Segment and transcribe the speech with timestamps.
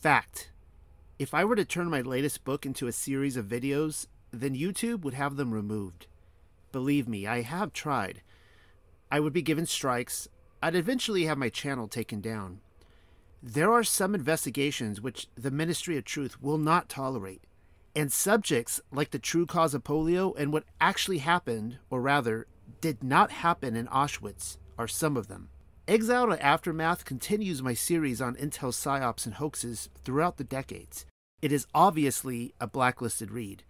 [0.00, 0.50] Fact.
[1.18, 5.02] If I were to turn my latest book into a series of videos, then YouTube
[5.02, 6.06] would have them removed.
[6.72, 8.22] Believe me, I have tried.
[9.12, 10.26] I would be given strikes.
[10.62, 12.60] I'd eventually have my channel taken down.
[13.42, 17.42] There are some investigations which the Ministry of Truth will not tolerate,
[17.94, 22.46] and subjects like the true cause of polio and what actually happened, or rather,
[22.80, 25.49] did not happen in Auschwitz, are some of them.
[25.90, 31.04] Exile to Aftermath continues my series on Intel psyops and hoaxes throughout the decades.
[31.42, 33.64] It is obviously a blacklisted read.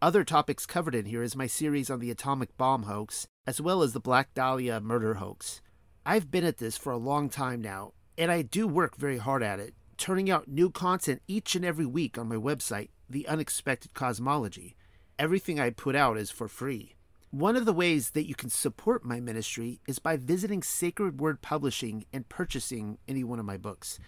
[0.00, 3.82] Other topics covered in here is my series on the atomic bomb hoax, as well
[3.82, 5.60] as the Black Dahlia murder hoax.
[6.04, 9.42] I've been at this for a long time now, and I do work very hard
[9.42, 13.92] at it, turning out new content each and every week on my website, The Unexpected
[13.92, 14.76] Cosmology.
[15.18, 16.95] Everything I put out is for free.
[17.32, 21.42] One of the ways that you can support my ministry is by visiting Sacred Word
[21.42, 23.98] Publishing and purchasing any one of my books.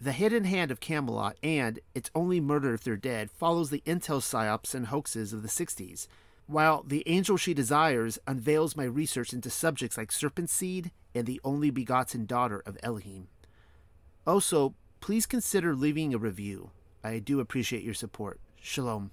[0.00, 4.20] The Hidden Hand of Camelot and It's Only Murder If They're Dead follows the intel
[4.20, 6.08] psyops and hoaxes of the 60s,
[6.46, 11.40] while The Angel She Desires unveils my research into subjects like Serpent Seed and the
[11.44, 13.28] Only Begotten Daughter of Elohim.
[14.26, 16.70] Also, please consider leaving a review.
[17.04, 18.40] I do appreciate your support.
[18.60, 19.10] Shalom.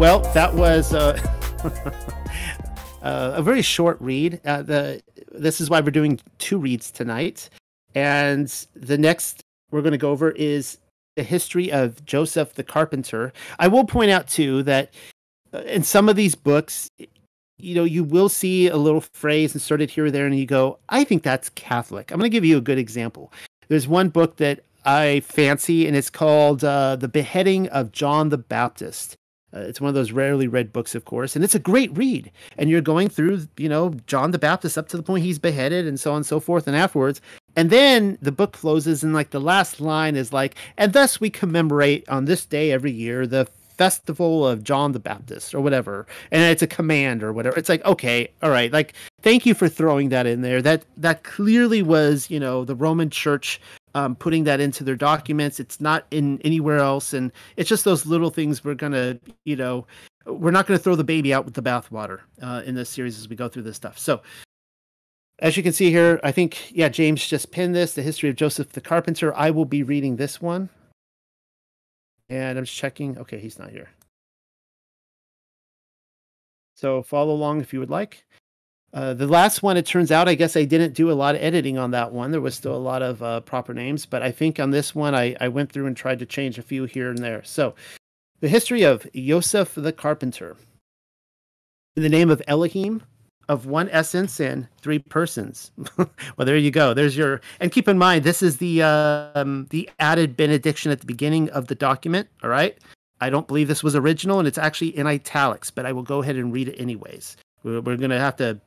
[0.00, 1.12] Well, that was uh,
[3.02, 4.40] uh, a very short read.
[4.46, 7.50] Uh, the this is why we're doing two reads tonight,
[7.94, 10.78] and the next we're going to go over is
[11.16, 13.30] the history of Joseph the carpenter.
[13.58, 14.94] I will point out too that
[15.52, 16.88] uh, in some of these books,
[17.58, 20.78] you know, you will see a little phrase inserted here or there, and you go,
[20.88, 23.34] "I think that's Catholic." I'm going to give you a good example.
[23.68, 28.38] There's one book that I fancy, and it's called uh, "The Beheading of John the
[28.38, 29.18] Baptist."
[29.54, 32.30] Uh, it's one of those rarely read books, of course, and it's a great read.
[32.56, 35.86] And you're going through, you know, John the Baptist up to the point he's beheaded
[35.86, 36.66] and so on and so forth.
[36.66, 37.20] And afterwards,
[37.56, 41.30] and then the book closes, and like the last line is like, and thus we
[41.30, 43.48] commemorate on this day every year the
[43.80, 46.06] festival of John the Baptist or whatever.
[46.30, 47.56] And it's a command or whatever.
[47.58, 50.60] It's like, okay, all right, like thank you for throwing that in there.
[50.60, 53.58] That that clearly was, you know, the Roman Church
[53.94, 55.60] um, putting that into their documents.
[55.60, 59.86] It's not in anywhere else, and it's just those little things we're gonna, you know,
[60.26, 63.28] we're not gonna throw the baby out with the bathwater uh, in this series as
[63.28, 63.98] we go through this stuff.
[63.98, 64.22] So.
[65.42, 68.36] As you can see here, I think, yeah, James just pinned this, the history of
[68.36, 69.34] Joseph the Carpenter.
[69.34, 70.68] I will be reading this one.
[72.28, 73.16] And I'm just checking.
[73.16, 73.88] Okay, he's not here.
[76.76, 78.24] So follow along if you would like.
[78.92, 81.42] Uh, the last one, it turns out, I guess I didn't do a lot of
[81.42, 82.32] editing on that one.
[82.32, 85.14] There was still a lot of uh, proper names, but I think on this one,
[85.14, 87.44] I, I went through and tried to change a few here and there.
[87.44, 87.74] So,
[88.40, 90.56] the history of Yosef the carpenter.
[91.96, 93.02] In the name of Elohim,
[93.50, 95.72] of one essence and three persons.
[95.96, 96.08] well,
[96.38, 96.94] there you go.
[96.94, 97.40] There's your.
[97.58, 101.66] And keep in mind, this is the um, the added benediction at the beginning of
[101.66, 102.28] the document.
[102.42, 102.78] All right.
[103.20, 106.22] I don't believe this was original, and it's actually in italics, but I will go
[106.22, 107.36] ahead and read it anyways.
[107.62, 108.60] We're, we're going to have to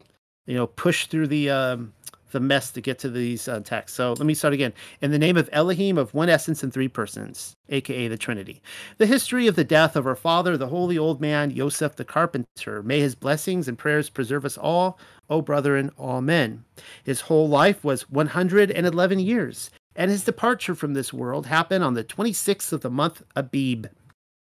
[0.46, 1.94] you know, push through the um,
[2.34, 3.96] the mess to get to these uh, texts.
[3.96, 4.74] So let me start again.
[5.02, 8.62] In the name of Elohim, of one essence and three persons, aka the Trinity.
[8.98, 12.84] The history of the death of our father, the holy old man, Yosef the carpenter.
[12.84, 15.00] May his blessings and prayers preserve us all,
[15.30, 16.66] O brethren, amen.
[17.04, 22.04] His whole life was 111 years, and his departure from this world happened on the
[22.04, 23.88] 26th of the month Abib,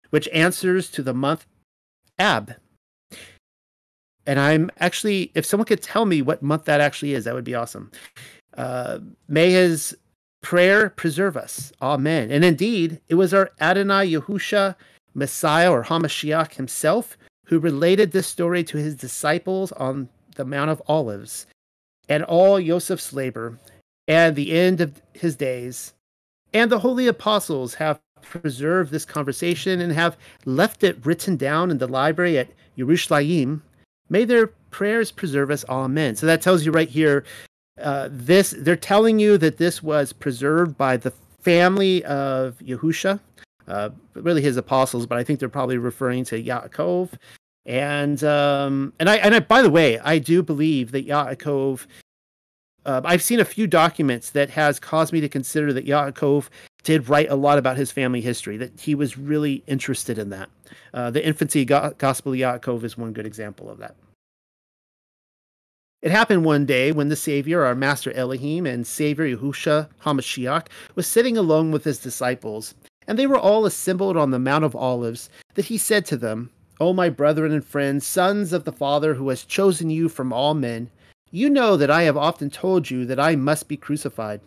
[0.10, 1.46] which answers to the month
[2.20, 2.56] Ab,
[4.26, 7.44] and I'm actually, if someone could tell me what month that actually is, that would
[7.44, 7.92] be awesome.
[8.58, 9.96] Uh, may his
[10.42, 11.72] prayer preserve us.
[11.82, 12.32] Amen.
[12.32, 14.76] And indeed, it was our Adonai Yahusha,
[15.14, 20.82] Messiah or Hamashiach himself, who related this story to his disciples on the Mount of
[20.88, 21.48] Olives.
[22.10, 23.60] And all Joseph's labor
[24.08, 25.94] and the end of his days,
[26.54, 31.78] and the holy apostles have preserved this conversation and have left it written down in
[31.78, 33.62] the library at Yerushalayim
[34.10, 35.64] May their prayers preserve us.
[35.70, 36.16] Amen.
[36.16, 37.24] So that tells you right here.
[37.82, 41.12] Uh, this they're telling you that this was preserved by the
[41.42, 43.20] family of Yahusha,
[43.68, 47.10] uh, really his apostles, but I think they're probably referring to Yaakov
[47.66, 51.88] And um, and I and I, by the way, I do believe that Yaakov.
[52.86, 56.50] Uh, I've seen a few documents that has caused me to consider that Yaakov
[56.84, 58.58] did write a lot about his family history.
[58.58, 60.50] That he was really interested in that.
[60.94, 63.96] Uh, the infancy go- gospel of Yaakov is one good example of that.
[66.02, 71.08] It happened one day when the Savior, our Master Elohim, and Savior Yahusha Hamashiach was
[71.08, 72.76] sitting alone with his disciples,
[73.08, 76.50] and they were all assembled on the Mount of Olives, that he said to them,
[76.82, 80.54] O my brethren and friends, sons of the Father who has chosen you from all
[80.54, 80.90] men,
[81.32, 84.42] you know that I have often told you that I must be crucified,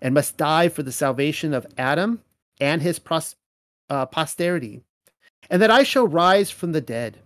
[0.00, 2.20] and must die for the salvation of Adam
[2.60, 3.36] and his pros-
[3.90, 4.82] uh, posterity,
[5.50, 7.18] and that I shall rise from the dead.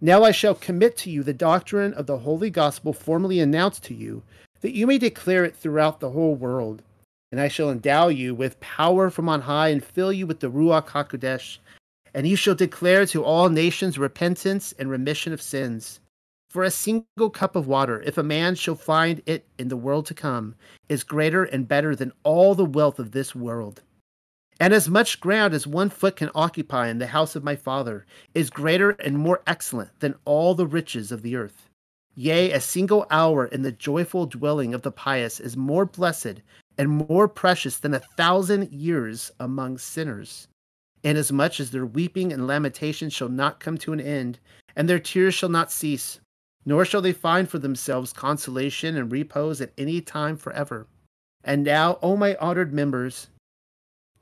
[0.00, 3.94] Now I shall commit to you the doctrine of the holy gospel formerly announced to
[3.94, 4.22] you,
[4.60, 6.82] that you may declare it throughout the whole world.
[7.30, 10.50] And I shall endow you with power from on high and fill you with the
[10.50, 11.58] Ruach HaKodesh.
[12.14, 16.00] And you shall declare to all nations repentance and remission of sins.
[16.52, 20.04] For a single cup of water, if a man shall find it in the world
[20.04, 20.54] to come,
[20.86, 23.80] is greater and better than all the wealth of this world.
[24.60, 28.04] And as much ground as one foot can occupy in the house of my Father
[28.34, 31.70] is greater and more excellent than all the riches of the earth.
[32.14, 36.42] Yea, a single hour in the joyful dwelling of the pious is more blessed
[36.76, 40.48] and more precious than a thousand years among sinners.
[41.02, 44.38] Inasmuch as their weeping and lamentation shall not come to an end,
[44.76, 46.20] and their tears shall not cease,
[46.64, 50.86] nor shall they find for themselves consolation and repose at any time forever.
[51.44, 53.28] And now, O my honored members,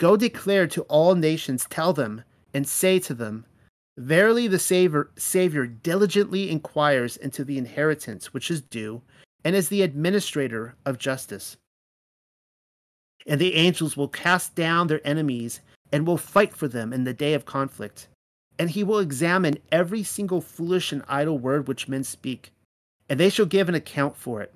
[0.00, 3.44] Go declare to all nations, tell them, and say to them,
[3.98, 9.02] Verily the Savior, Savior diligently inquires into the inheritance which is due,
[9.44, 11.58] and is the administrator of justice.
[13.26, 15.60] And the angels will cast down their enemies
[15.93, 18.08] and will fight for them in the day of conflict.
[18.60, 22.52] And he will examine every single foolish and idle word which men speak,
[23.08, 24.52] and they shall give an account for it.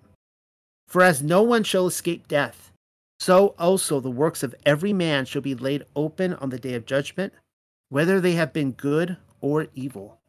[0.87, 2.71] For as no one shall escape death,
[3.19, 6.85] so also the works of every man shall be laid open on the day of
[6.85, 7.33] judgment,
[7.89, 10.21] whether they have been good or evil.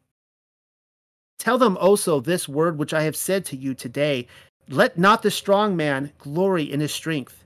[1.38, 4.26] Tell them also this word which I have said to you today
[4.70, 7.44] Let not the strong man glory in his strength,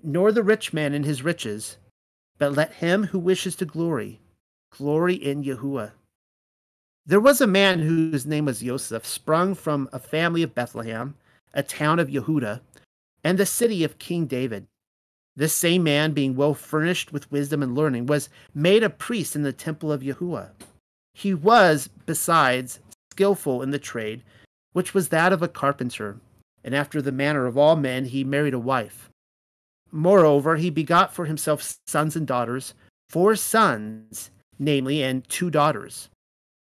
[0.00, 1.76] nor the rich man in his riches,
[2.38, 4.20] but let him who wishes to glory
[4.70, 5.92] glory in Yahuwah.
[7.04, 11.14] There was a man whose name was Joseph, sprung from a family of Bethlehem,
[11.54, 12.60] a town of Yehuda,
[13.22, 14.66] and the city of King David.
[15.36, 19.42] This same man, being well furnished with wisdom and learning, was made a priest in
[19.42, 20.50] the temple of Yahuwah.
[21.14, 22.80] He was, besides,
[23.12, 24.22] skillful in the trade,
[24.72, 26.18] which was that of a carpenter,
[26.64, 29.10] and after the manner of all men, he married a wife.
[29.92, 32.74] Moreover, he begot for himself sons and daughters,
[33.08, 36.08] four sons, namely, and two daughters.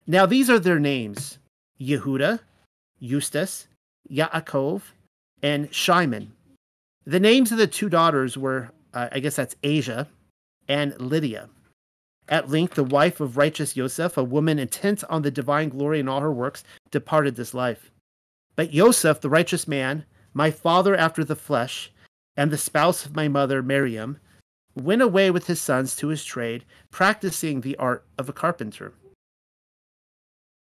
[0.07, 1.37] Now these are their names
[1.79, 2.39] Yehuda,
[3.01, 3.67] Justus,
[4.09, 4.81] Yaakov,
[5.41, 6.33] and Shimon.
[7.05, 10.07] The names of the two daughters were, uh, I guess that's Asia
[10.67, 11.49] and Lydia.
[12.29, 16.07] At length, the wife of righteous Joseph, a woman intent on the divine glory in
[16.07, 17.91] all her works, departed this life.
[18.55, 21.91] But Joseph, the righteous man, my father after the flesh,
[22.37, 24.19] and the spouse of my mother, Miriam,
[24.75, 28.93] went away with his sons to his trade, practicing the art of a carpenter.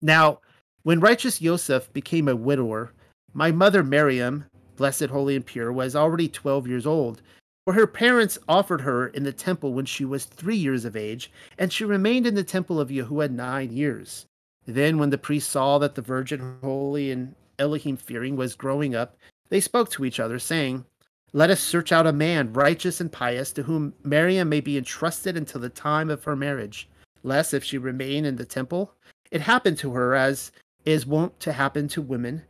[0.02, 0.40] Now,
[0.84, 2.94] when righteous Joseph became a widower,
[3.34, 4.46] my mother Miriam
[4.78, 7.22] blessed, holy, and pure, was already 12 years old,
[7.66, 11.30] for her parents offered her in the temple when she was three years of age,
[11.58, 14.26] and she remained in the temple of Yahuwah nine years.
[14.66, 19.18] Then, when the priests saw that the virgin, holy, and Elohim fearing was growing up,
[19.50, 20.86] they spoke to each other, saying,
[21.34, 25.36] Let us search out a man righteous and pious, to whom Miriam may be entrusted
[25.36, 26.90] until the time of her marriage,
[27.22, 28.94] lest if she remain in the temple,
[29.30, 30.52] it happen to her as
[30.86, 32.44] is wont to happen to women,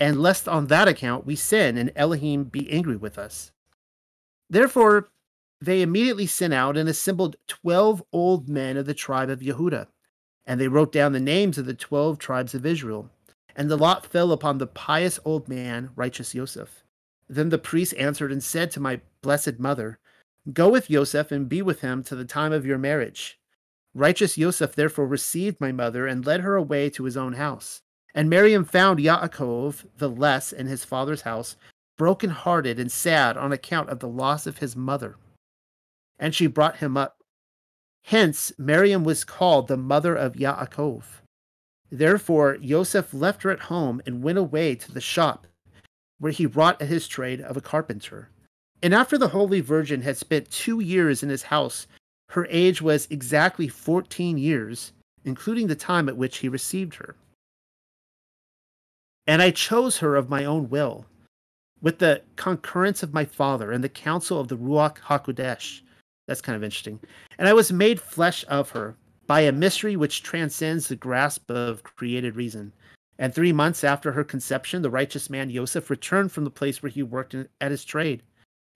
[0.00, 3.52] and lest on that account we sin and Elohim be angry with us.
[4.50, 5.08] Therefore,
[5.60, 9.86] they immediately sent out and assembled twelve old men of the tribe of Yehuda,
[10.44, 13.08] and they wrote down the names of the twelve tribes of Israel.
[13.54, 16.84] And the lot fell upon the pious old man, righteous Joseph.
[17.28, 19.98] Then the priest answered and said to my blessed mother,
[20.52, 23.40] Go with Joseph and be with him to the time of your marriage.
[23.94, 27.82] Righteous Joseph therefore received my mother and led her away to his own house.
[28.14, 31.56] And Miriam found Yaakov the less in his father's house,
[31.96, 35.16] broken hearted and sad on account of the loss of his mother.
[36.18, 37.22] And she brought him up.
[38.04, 41.02] Hence, Miriam was called the mother of Yaakov.
[41.90, 45.46] Therefore, Joseph left her at home and went away to the shop,
[46.18, 48.30] where he wrought at his trade of a carpenter.
[48.82, 51.86] And after the Holy Virgin had spent two years in his house,
[52.30, 54.92] her age was exactly fourteen years,
[55.24, 57.16] including the time at which he received her.
[59.26, 61.06] And I chose her of my own will,
[61.82, 65.80] with the concurrence of my father and the counsel of the Ruach HaKodesh.
[66.28, 67.00] That's kind of interesting.
[67.38, 68.96] And I was made flesh of her
[69.26, 72.72] by a mystery which transcends the grasp of created reason.
[73.18, 76.90] And three months after her conception, the righteous man Joseph returned from the place where
[76.90, 78.22] he worked in, at his trade.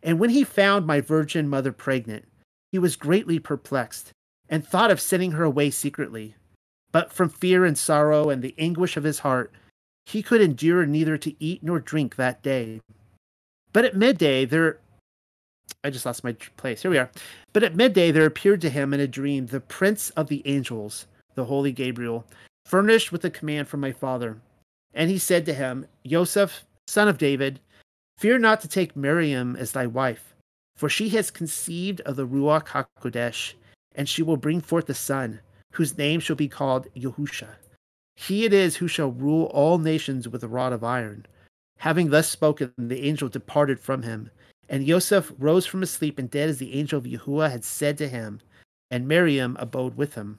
[0.03, 2.27] And when he found my virgin mother pregnant,
[2.73, 4.13] he was greatly perplexed
[4.49, 6.35] and thought of sending her away secretly.
[6.93, 9.53] But from fear and sorrow and the anguish of his heart,
[10.07, 12.81] he could endure neither to eat nor drink that day.
[13.73, 14.81] But at midday there
[15.85, 16.83] I just lost my place.
[16.83, 17.11] Here we are.
[17.53, 21.07] But at midday there appeared to him in a dream the prince of the angels,
[21.35, 22.27] the holy Gabriel,
[22.64, 24.40] furnished with a command from my father.
[24.95, 27.61] And he said to him, Joseph, son of David,
[28.19, 30.35] fear not to take Miriam as thy wife,
[30.76, 33.55] for she has conceived of the Ruach HaKodesh,
[33.95, 35.40] and she will bring forth a son,
[35.73, 37.49] whose name shall be called Yahusha.
[38.17, 41.26] He it is who shall rule all nations with a rod of iron.
[41.79, 44.31] Having thus spoken, the angel departed from him.
[44.69, 47.97] And Joseph rose from his sleep and did as the angel of Yahuwah had said
[47.99, 48.40] to him,
[48.90, 50.38] and Miriam abode with him.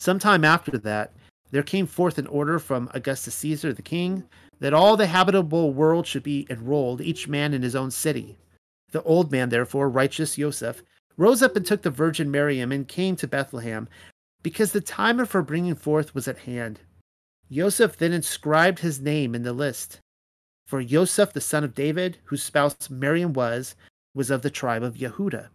[0.00, 1.12] Some time after that,
[1.50, 4.24] there came forth an order from Augustus Caesar the king
[4.58, 8.38] that all the habitable world should be enrolled, each man in his own city.
[8.92, 10.82] The old man, therefore, righteous Joseph,
[11.18, 13.88] rose up and took the virgin Miriam and came to Bethlehem,
[14.42, 16.80] because the time of her bringing forth was at hand.
[17.52, 20.00] Joseph then inscribed his name in the list.
[20.66, 23.74] For Joseph, the son of David, whose spouse Miriam was,
[24.14, 25.48] was of the tribe of Yehuda.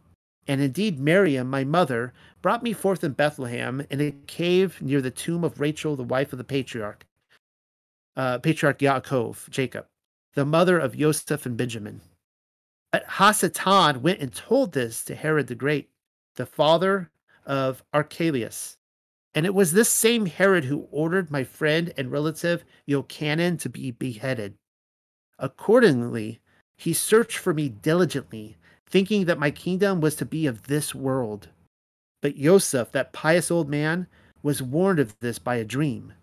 [0.47, 5.11] And indeed, Miriam, my mother, brought me forth in Bethlehem in a cave near the
[5.11, 7.05] tomb of Rachel, the wife of the patriarch,
[8.15, 9.87] uh, patriarch Yaakov, Jacob,
[10.35, 12.01] the mother of Joseph and Benjamin.
[12.91, 15.89] But Hasatan went and told this to Herod the Great,
[16.35, 17.09] the father
[17.45, 18.77] of Archelaus.
[19.33, 23.91] And it was this same Herod who ordered my friend and relative Yochanan to be
[23.91, 24.55] beheaded.
[25.37, 26.39] Accordingly,
[26.77, 31.49] he searched for me diligently, thinking that my kingdom was to be of this world.
[32.21, 34.07] But Joseph, that pious old man,
[34.41, 36.13] was warned of this by a dream.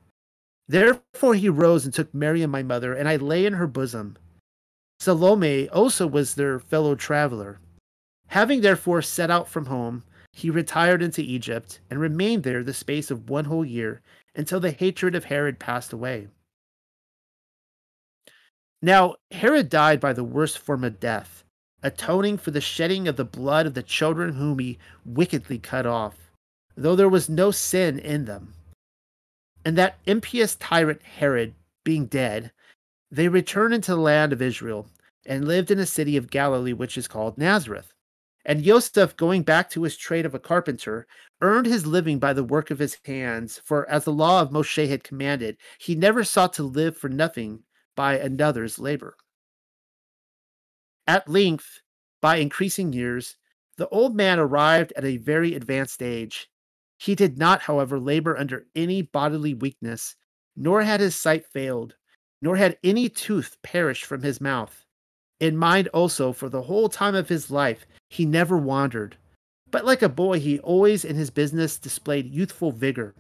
[0.69, 4.16] Therefore he rose and took Mary and my mother, and I lay in her bosom.
[5.00, 7.59] Salome also was their fellow traveler.
[8.28, 13.11] Having therefore set out from home, he retired into Egypt and remained there the space
[13.11, 14.00] of one whole year
[14.35, 16.28] until the hatred of Herod passed away.
[18.81, 21.42] Now, Herod died by the worst form of death,
[21.83, 26.31] atoning for the shedding of the blood of the children whom he wickedly cut off,
[26.77, 28.55] though there was no sin in them.
[29.65, 32.53] And that impious tyrant Herod, being dead,
[33.11, 34.87] they returned into the land of Israel
[35.27, 37.93] and lived in a city of Galilee which is called Nazareth.
[38.45, 41.07] And Joseph, going back to his trade of a carpenter,
[41.41, 43.61] earned his living by the work of his hands.
[43.65, 47.62] For as the law of Moshe had commanded, he never sought to live for nothing,
[47.95, 49.17] by another's labor.
[51.07, 51.81] At length,
[52.21, 53.37] by increasing years,
[53.77, 56.49] the old man arrived at a very advanced age.
[56.99, 60.15] He did not, however, labor under any bodily weakness,
[60.55, 61.97] nor had his sight failed,
[62.41, 64.85] nor had any tooth perished from his mouth.
[65.41, 69.17] In mind also, for the whole time of his life, he never wandered.
[69.73, 73.15] But like a boy, he always in his business displayed youthful vigor,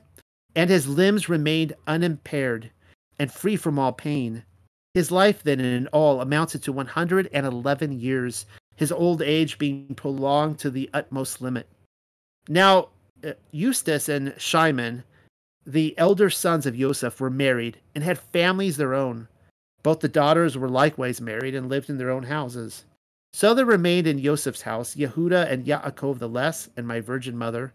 [0.54, 2.70] and his limbs remained unimpaired
[3.18, 4.44] and free from all pain.
[4.94, 8.44] His life then in all amounted to 111 years,
[8.76, 11.66] his old age being prolonged to the utmost limit.
[12.46, 12.88] Now,
[13.24, 15.04] uh, Justus and Shimon,
[15.64, 19.28] the elder sons of Joseph, were married and had families their own.
[19.82, 22.84] Both the daughters were likewise married and lived in their own houses.
[23.32, 27.72] So there remained in Joseph's house Yehuda and Yaakov the less, and my virgin mother.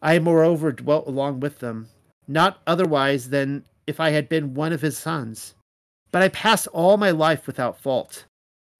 [0.00, 1.88] I moreover dwelt along with them,
[2.26, 5.54] not otherwise than if I had been one of his sons.
[6.14, 8.26] But I passed all my life without fault.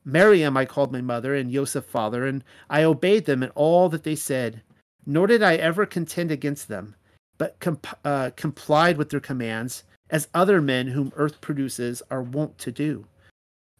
[0.04, 4.04] Miriam I called my mother, and Joseph father, and I obeyed them in all that
[4.04, 4.62] they said.
[5.04, 6.94] Nor did I ever contend against them,
[7.36, 12.56] but comp- uh, complied with their commands, as other men whom earth produces are wont
[12.58, 13.04] to do.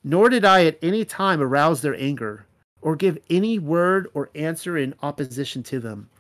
[0.03, 2.47] Nor did I at any time arouse their anger,
[2.83, 6.11] or give any word or answer in opposition to them.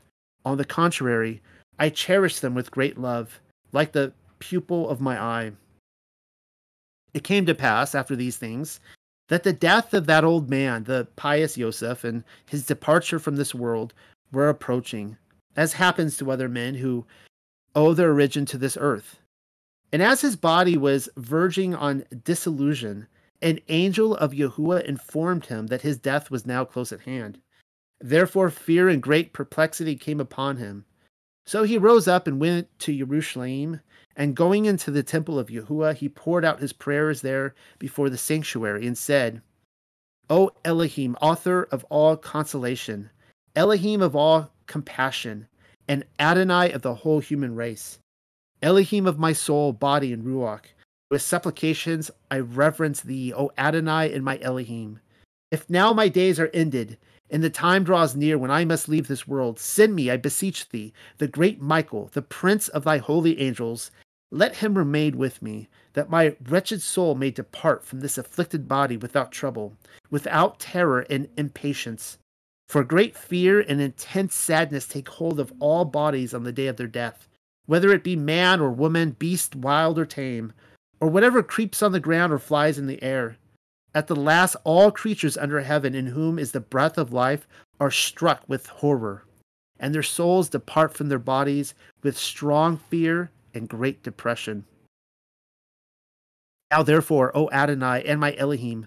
[0.44, 1.42] On the contrary,
[1.80, 3.40] I cherished them with great love,
[3.72, 5.50] like the pupil of my eye.
[7.14, 8.80] It came to pass after these things
[9.28, 13.54] that the death of that old man, the pious Joseph, and his departure from this
[13.54, 13.94] world
[14.32, 15.16] were approaching,
[15.56, 17.06] as happens to other men who
[17.74, 19.20] owe their origin to this earth.
[19.92, 23.06] And as his body was verging on dissolution,
[23.40, 27.38] an angel of Yahuwah informed him that his death was now close at hand.
[28.00, 30.84] Therefore, fear and great perplexity came upon him.
[31.46, 33.80] So he rose up and went to Jerusalem,
[34.16, 38.18] and going into the temple of Yahuwah, he poured out his prayers there before the
[38.18, 39.42] sanctuary and said,
[40.30, 43.10] O Elohim, author of all consolation,
[43.56, 45.46] Elohim of all compassion,
[45.86, 47.98] and Adonai of the whole human race,
[48.62, 50.64] Elohim of my soul, body, and ruach,
[51.10, 55.00] with supplications I reverence thee, O Adonai and my Elohim.
[55.50, 56.96] If now my days are ended,
[57.30, 60.68] and the time draws near when I must leave this world, send me, I beseech
[60.70, 63.90] thee, the great Michael, the prince of thy holy angels.
[64.34, 68.96] Let him remain with me, that my wretched soul may depart from this afflicted body
[68.96, 69.76] without trouble,
[70.10, 72.18] without terror and impatience.
[72.68, 76.78] For great fear and intense sadness take hold of all bodies on the day of
[76.78, 77.28] their death,
[77.66, 80.52] whether it be man or woman, beast, wild or tame,
[80.98, 83.36] or whatever creeps on the ground or flies in the air.
[83.94, 87.46] At the last, all creatures under heaven in whom is the breath of life
[87.78, 89.22] are struck with horror,
[89.78, 91.72] and their souls depart from their bodies
[92.02, 94.64] with strong fear and great depression.
[96.70, 98.86] Now, therefore, O Adonai and my Elohim,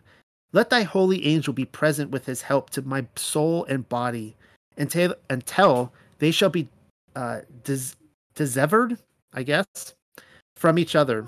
[0.51, 4.35] let thy holy angel be present with his help to my soul and body
[4.77, 6.69] until, until they shall be
[7.15, 7.95] uh, dis-
[8.35, 8.97] dissevered,
[9.33, 9.95] I guess,
[10.55, 11.27] from each other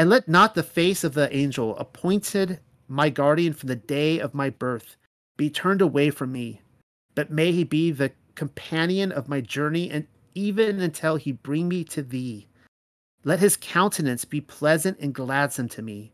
[0.00, 4.32] and let not the face of the angel appointed my guardian from the day of
[4.32, 4.96] my birth
[5.36, 6.62] be turned away from me,
[7.14, 11.84] but may he be the companion of my journey and even until he bring me
[11.84, 12.46] to thee.
[13.24, 16.12] Let his countenance be pleasant and gladsome to me,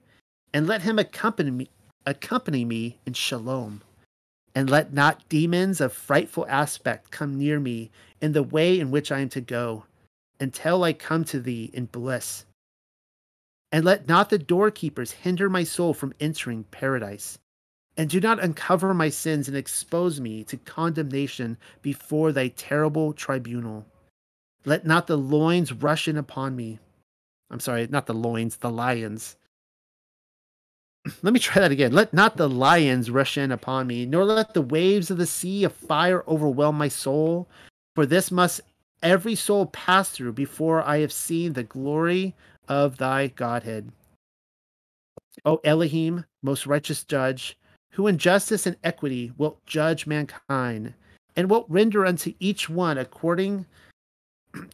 [0.52, 1.70] and let him accompany me,
[2.04, 3.82] accompany me in shalom.
[4.54, 9.12] And let not demons of frightful aspect come near me in the way in which
[9.12, 9.84] I am to go,
[10.40, 12.46] until I come to thee in bliss
[13.72, 17.38] and let not the doorkeepers hinder my soul from entering paradise.
[17.96, 23.86] And do not uncover my sins and expose me to condemnation before thy terrible tribunal.
[24.66, 26.80] Let not the loins rush in upon me.
[27.50, 29.36] I'm sorry, not the loins, the lions.
[31.22, 31.92] Let me try that again.
[31.92, 35.62] Let not the lions rush in upon me, nor let the waves of the sea
[35.62, 37.48] of fire overwhelm my soul.
[37.94, 38.60] For this must
[39.04, 42.34] every soul pass through before I have seen the glory
[42.66, 43.92] of thy Godhead.
[45.44, 47.56] O Elohim, most righteous judge,
[47.92, 50.94] who in justice and equity wilt judge mankind,
[51.36, 53.66] and wilt render unto each one according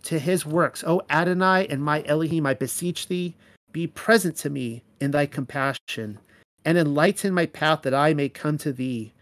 [0.03, 0.85] to his works.
[0.87, 3.35] O Adonai and my Elohim, I beseech thee,
[3.73, 6.19] be present to me in thy compassion,
[6.65, 9.13] and enlighten my path that I may come to thee.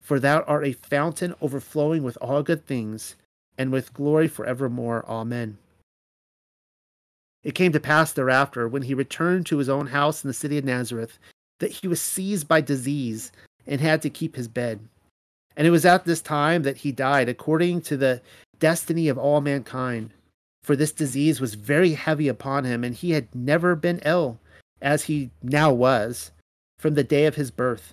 [0.00, 3.16] For thou art a fountain overflowing with all good things,
[3.58, 5.04] and with glory forevermore.
[5.06, 5.58] Amen.
[7.42, 10.58] It came to pass thereafter, when he returned to his own house in the city
[10.58, 11.18] of Nazareth,
[11.58, 13.32] that he was seized by disease
[13.66, 14.80] and had to keep his bed.
[15.60, 18.22] And it was at this time that he died, according to the
[18.58, 20.14] destiny of all mankind.
[20.62, 24.40] For this disease was very heavy upon him, and he had never been ill,
[24.80, 26.30] as he now was,
[26.78, 27.92] from the day of his birth.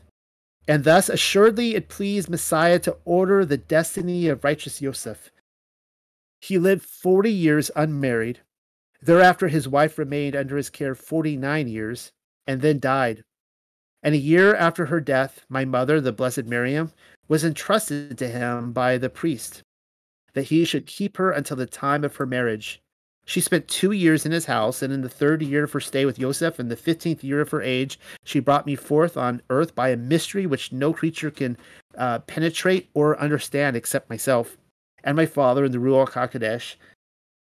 [0.65, 5.29] And thus assuredly it pleased Messiah to order the destiny of righteous Joseph.
[6.39, 8.39] He lived forty years unmarried
[9.01, 12.13] Thereafter, his wife remained under his care 49 years
[12.47, 13.25] and then died.
[14.07, 16.93] And a year after her death, my mother, the Blessed Miriam,
[17.27, 19.63] was entrusted to him by the priest
[20.31, 22.79] that he should keep her until the time of her marriage.
[23.25, 26.05] She spent two years in his house, and in the third year of her stay
[26.05, 29.75] with Joseph, and the fifteenth year of her age, she brought me forth on earth
[29.75, 31.57] by a mystery which no creature can
[31.97, 34.55] uh, penetrate or understand except myself
[35.03, 36.75] and my father in the Ruach HaKodesh,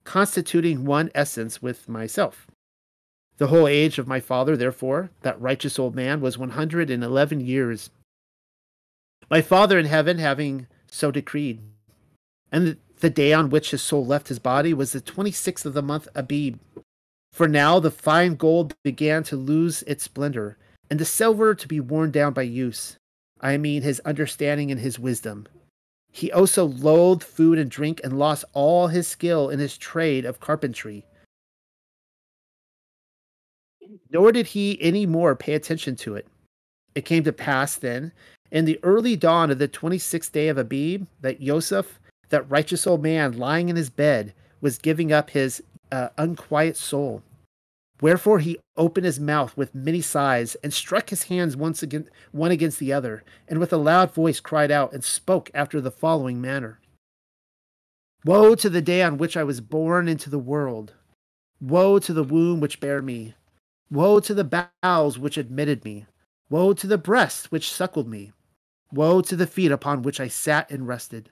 [0.04, 2.47] constituting one essence with myself.
[3.38, 7.89] The whole age of my father, therefore, that righteous old man, was 111 years.
[9.30, 11.60] My father in heaven having so decreed.
[12.52, 15.82] And the day on which his soul left his body was the 26th of the
[15.82, 16.60] month Abib.
[17.34, 20.58] For now the fine gold began to lose its splendor,
[20.89, 22.98] and the silver to be worn down by use.
[23.41, 25.48] I mean his understanding and his wisdom.
[26.13, 30.39] He also loathed food and drink and lost all his skill in his trade of
[30.39, 31.06] carpentry.
[34.10, 36.28] Nor did he any more pay attention to it.
[36.95, 38.12] It came to pass then,
[38.52, 43.04] in the early dawn of the 26th day of Abib, that Joseph, that righteous old
[43.04, 47.21] man lying in his bed, was giving up his uh, unquiet soul.
[48.02, 52.52] Wherefore he opened his mouth with many sighs, and struck his hands once again, one
[52.52, 56.41] against the other, and with a loud voice cried out, and spoke after the following
[56.41, 56.80] manner
[58.24, 60.93] Woe to the day on which I was born into the world!
[61.62, 63.36] Woe to the womb which bare me!
[63.91, 66.08] Woe to the bowels which admitted me!
[66.50, 68.32] Woe to the breasts which suckled me!
[68.91, 71.30] Woe to the feet upon which I sat and rested!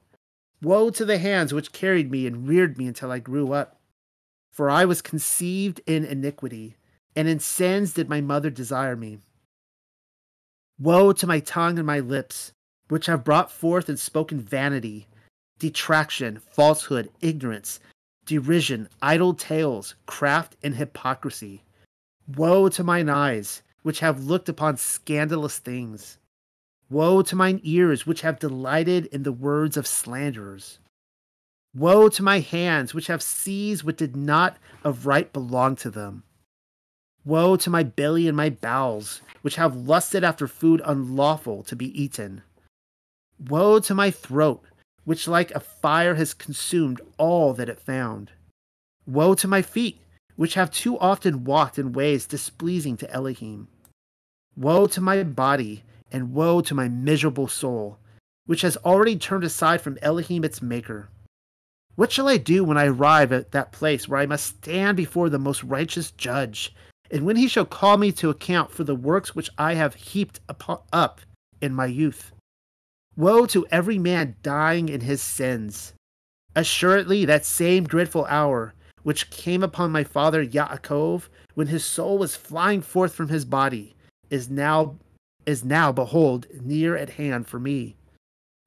[0.61, 3.81] Woe to the hands which carried me and reared me until I grew up.
[4.51, 6.77] For I was conceived in iniquity,
[7.15, 9.19] and in sins did my mother desire me.
[10.79, 12.53] Woe to my tongue and my lips,
[12.87, 15.07] which have brought forth and spoken vanity,
[15.57, 17.79] detraction, falsehood, ignorance,
[18.25, 21.63] derision, idle tales, craft, and hypocrisy.
[22.27, 26.17] Woe to mine eyes, which have looked upon scandalous things.
[26.89, 30.79] Woe to mine ears, which have delighted in the words of slanderers.
[31.75, 36.23] Woe to my hands, which have seized what did not of right belong to them.
[37.25, 42.01] Woe to my belly and my bowels, which have lusted after food unlawful to be
[42.01, 42.43] eaten.
[43.39, 44.63] Woe to my throat,
[45.03, 48.31] which like a fire has consumed all that it found.
[49.05, 49.99] Woe to my feet,
[50.43, 53.65] which have too often walked in ways displeasing to Elohim.
[54.57, 57.97] Woe to my body, and woe to my miserable soul,
[58.45, 61.07] which has already turned aside from Elohim its maker.
[61.95, 65.29] What shall I do when I arrive at that place where I must stand before
[65.29, 66.75] the most righteous judge,
[67.09, 70.41] and when he shall call me to account for the works which I have heaped
[70.49, 71.21] up
[71.61, 72.33] in my youth?
[73.15, 75.93] Woe to every man dying in his sins!
[76.53, 82.35] Assuredly, that same dreadful hour which came upon my father Yaakov, when his soul was
[82.35, 83.95] flying forth from his body,
[84.29, 84.95] is now
[85.45, 87.95] is now, behold, near at hand for me.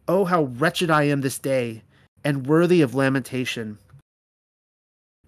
[0.06, 1.82] Oh, how wretched I am this day,
[2.22, 3.78] and worthy of lamentation.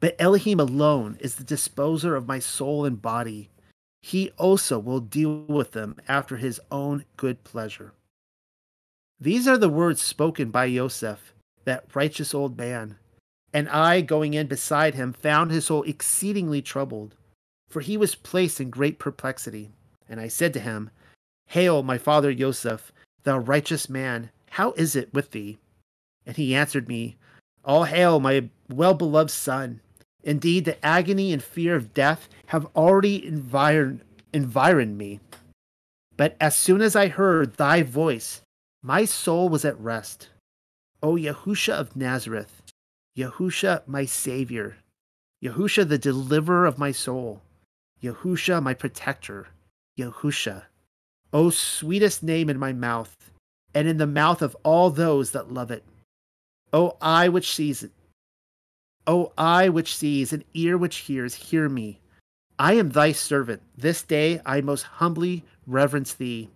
[0.01, 3.49] But Elohim alone is the disposer of my soul and body.
[4.03, 7.92] He also will deal with them after his own good pleasure.
[9.18, 12.99] These are the words spoken by Yosef, that righteous old man.
[13.53, 17.15] And I, going in beside him, found his soul exceedingly troubled,
[17.69, 19.71] for he was placed in great perplexity.
[20.09, 20.91] And I said to him,
[21.47, 22.93] Hail, my father Yosef,
[23.25, 25.59] thou righteous man, how is it with thee?
[26.27, 27.17] And he answered me,
[27.65, 29.81] All hail, my well beloved son.
[30.23, 35.21] Indeed, the agony and fear of death have already environed, environed me.
[36.17, 38.43] But as soon as I heard thy voice,
[38.83, 40.29] my soul was at rest.
[41.03, 42.58] O Yahusha of Nazareth,
[43.19, 44.77] Yahusha, my Savior,
[45.43, 47.43] Yahusha, the deliverer of my soul,
[48.01, 49.49] Yahusha, my protector,
[49.99, 50.63] Yahusha,
[51.33, 53.33] O sweetest name in my mouth,
[53.75, 55.85] and in the mouth of all those that love it.
[56.73, 57.91] O eye which sees it.
[59.07, 62.01] O eye which sees, and ear which hears, hear me.
[62.57, 63.63] I am thy servant.
[63.77, 66.51] This day I most humbly reverence thee,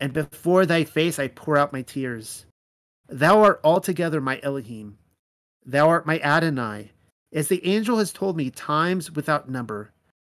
[0.00, 2.44] and before thy face I pour out my tears.
[3.08, 4.98] Thou art altogether my Elohim.
[5.64, 6.92] Thou art my Adonai,
[7.32, 9.92] as the angel has told me times without number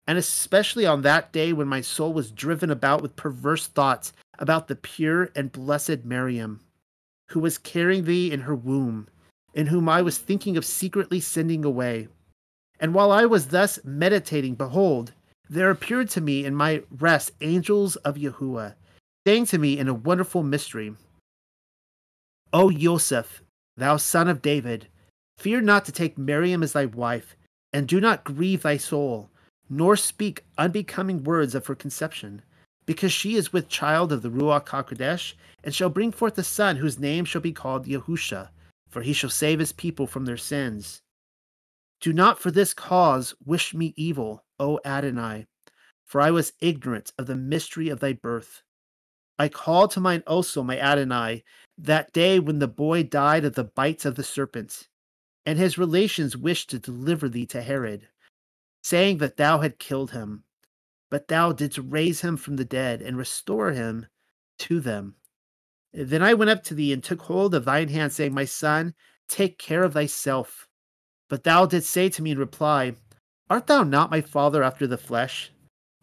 [0.06, 4.68] and especially on that day when my soul was driven about with perverse thoughts about
[4.68, 6.60] the pure and blessed Miriam,
[7.30, 9.08] who was carrying thee in her womb,
[9.54, 12.08] and whom I was thinking of secretly sending away.
[12.78, 15.12] And while I was thus meditating, behold,
[15.48, 18.74] there appeared to me in my rest angels of Yahuwah,
[19.26, 20.94] saying to me in a wonderful mystery,
[22.52, 23.42] O Yosef,
[23.76, 24.86] thou son of David,
[25.38, 27.36] fear not to take Miriam as thy wife,
[27.72, 29.30] and do not grieve thy soul
[29.68, 32.42] nor speak unbecoming words of her conception,
[32.84, 36.76] because she is with child of the Ruach HaKodesh, and shall bring forth a son
[36.76, 38.50] whose name shall be called Yahusha,
[38.88, 41.00] for he shall save his people from their sins.
[42.00, 45.46] Do not for this cause wish me evil, O Adonai,
[46.04, 48.62] for I was ignorant of the mystery of thy birth.
[49.38, 51.42] I called to mind also my Adonai
[51.76, 54.88] that day when the boy died of the bites of the serpent,
[55.46, 58.08] and his relations wished to deliver thee to Herod
[58.86, 60.44] saying that thou had killed him.
[61.10, 64.06] But thou didst raise him from the dead and restore him
[64.60, 65.16] to them.
[65.92, 68.94] Then I went up to thee and took hold of thine hand, saying, My son,
[69.28, 70.68] take care of thyself.
[71.28, 72.94] But thou didst say to me in reply,
[73.50, 75.50] Art thou not my father after the flesh?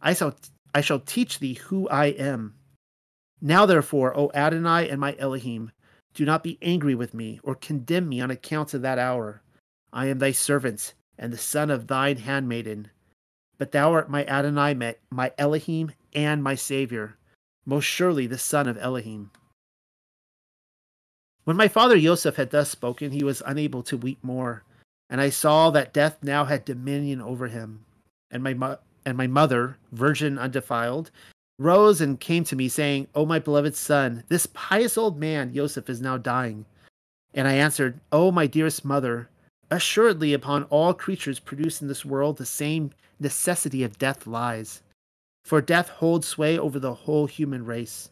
[0.02, 0.36] I shall,
[0.76, 2.56] I shall teach thee who I am.
[3.40, 5.72] Now therefore, O Adonai and my Elohim,
[6.14, 9.42] do not be angry with me, or condemn me on account of that hour.
[9.92, 12.90] I am thy servant, and the son of thine handmaiden.
[13.58, 17.18] But thou art my Adonai, my Elohim, and my Savior,
[17.66, 19.32] most surely the son of Elohim.
[21.44, 24.64] When my father Joseph had thus spoken, he was unable to weep more,
[25.10, 27.86] and I saw that death now had dominion over him.
[28.32, 31.12] And my mo- and my mother, virgin undefiled,
[31.64, 35.90] rose and came to me, saying, O my beloved son, this pious old man Joseph
[35.90, 36.66] is now dying.
[37.34, 39.30] And I answered, O my dearest mother,
[39.74, 44.84] Assuredly, upon all creatures produced in this world, the same necessity of death lies.
[45.44, 48.12] For death holds sway over the whole human race.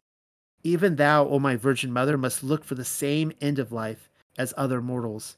[0.63, 4.09] Even thou, O my Virgin Mother, must look for the same end of life
[4.39, 5.37] as other mortals.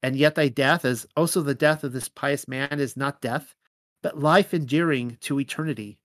[0.00, 3.52] And yet thy death, as also the death of this pious man, is not death,
[4.00, 5.98] but life enduring to eternity.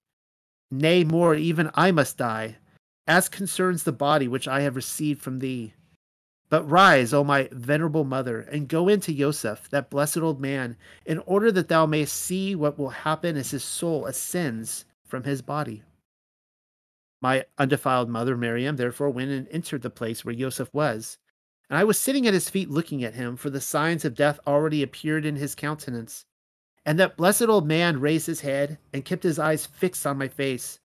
[0.75, 2.57] Nay, more, even I must die,
[3.05, 5.75] as concerns the body which I have received from thee.
[6.49, 10.75] But rise, O my venerable mother, and go in to Joseph, that blessed old man,
[11.05, 15.43] in order that thou mayest see what will happen as his soul ascends from his
[15.43, 15.83] body.
[17.21, 21.19] My undefiled mother, Miriam, therefore went and entered the place where Joseph was.
[21.69, 24.39] And I was sitting at his feet looking at him, for the signs of death
[24.47, 26.25] already appeared in his countenance.
[26.85, 30.27] And that blessed old man raised his head and kept his eyes fixed on my
[30.27, 30.79] face.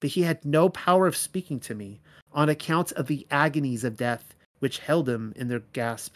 [0.00, 2.00] But he had no power of speaking to me,
[2.32, 6.14] on account of the agonies of death, which held him in their gasp.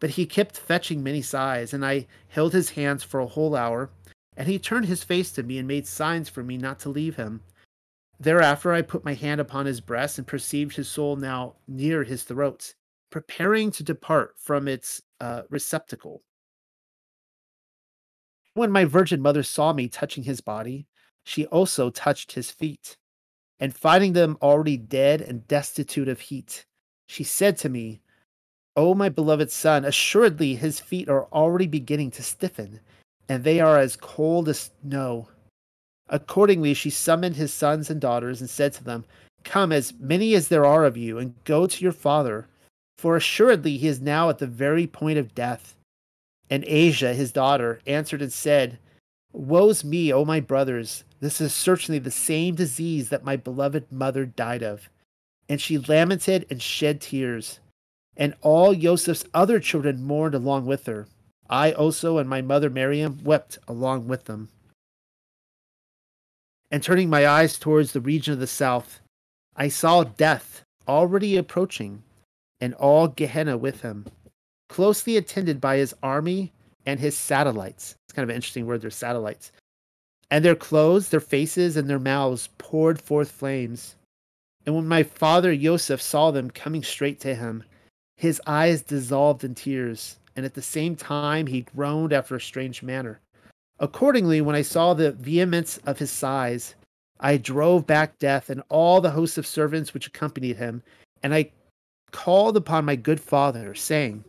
[0.00, 3.90] But he kept fetching many sighs, and I held his hands for a whole hour,
[4.36, 7.16] and he turned his face to me and made signs for me not to leave
[7.16, 7.42] him.
[8.20, 12.24] Thereafter I put my hand upon his breast and perceived his soul now near his
[12.24, 12.74] throat,
[13.10, 16.22] preparing to depart from its uh, receptacle.
[18.58, 20.88] When my virgin mother saw me touching his body,
[21.22, 22.96] she also touched his feet.
[23.60, 26.66] And finding them already dead and destitute of heat,
[27.06, 28.00] she said to me,
[28.74, 32.80] O my beloved son, assuredly his feet are already beginning to stiffen,
[33.28, 35.28] and they are as cold as snow.
[36.08, 39.04] Accordingly, she summoned his sons and daughters and said to them,
[39.44, 42.48] Come, as many as there are of you, and go to your father,
[42.96, 45.76] for assuredly he is now at the very point of death.
[46.50, 48.78] And Asia, his daughter, answered and said,
[49.32, 51.04] Woe's me, O my brothers!
[51.20, 54.88] This is certainly the same disease that my beloved mother died of.
[55.48, 57.60] And she lamented and shed tears.
[58.16, 61.06] And all Joseph's other children mourned along with her.
[61.50, 64.48] I also and my mother Miriam wept along with them
[66.70, 69.00] and turning my eyes towards the region of the south,
[69.56, 72.02] I saw death already approaching,
[72.60, 74.06] and all Gehenna with him,
[74.68, 76.52] closely attended by his army
[76.86, 77.96] and his satellites.
[78.06, 79.52] It's kind of an interesting word, they're satellites.
[80.30, 83.96] And their clothes, their faces, and their mouths poured forth flames.
[84.66, 87.64] And when my father Joseph saw them coming straight to him,
[88.16, 92.82] his eyes dissolved in tears, and at the same time he groaned after a strange
[92.82, 93.20] manner.
[93.78, 96.74] Accordingly, when I saw the vehemence of his sighs,
[97.20, 100.82] I drove back death and all the hosts of servants which accompanied him,
[101.22, 101.52] and I
[102.10, 104.24] called upon my good father, saying,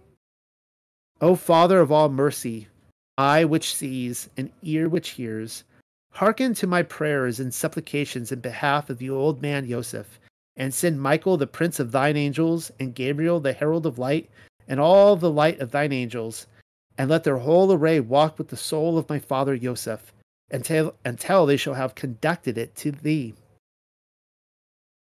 [1.21, 2.69] O Father of all mercy,
[3.17, 5.65] eye which sees, and ear which hears,
[6.13, 10.17] hearken to my prayers and supplications in behalf of the old man Joseph,
[10.55, 14.29] and send Michael the prince of thine angels, and Gabriel the herald of light,
[14.65, 16.47] and all the light of thine angels,
[16.97, 20.13] and let their whole array walk with the soul of my father Joseph,
[20.51, 23.33] until, until they shall have conducted it to thee.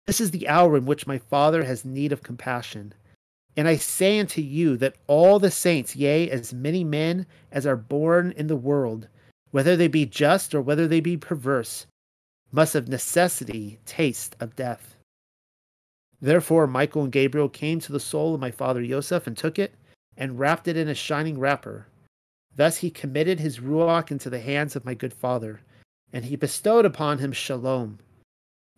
[0.05, 2.93] This is the hour in which my father has need of compassion.
[3.57, 7.77] And I say unto you that all the saints, yea, as many men as are
[7.77, 9.07] born in the world,
[9.51, 11.87] whether they be just or whether they be perverse,
[12.51, 14.97] must of necessity taste of death.
[16.21, 19.75] Therefore Michael and Gabriel came to the soul of my father Joseph and took it
[20.17, 21.87] and wrapped it in a shining wrapper.
[22.55, 25.61] Thus he committed his ruach into the hands of my good father,
[26.11, 27.99] and he bestowed upon him shalom.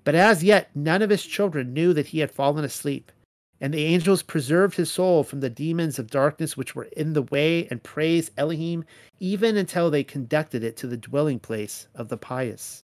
[0.04, 3.12] But as yet none of his children knew that he had fallen asleep,
[3.60, 7.24] and the angels preserved his soul from the demons of darkness which were in the
[7.24, 8.84] way and praised Elohim
[9.20, 12.84] even until they conducted it to the dwelling place of the pious.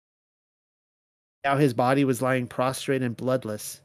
[1.45, 3.81] Now his body was lying prostrate and bloodless.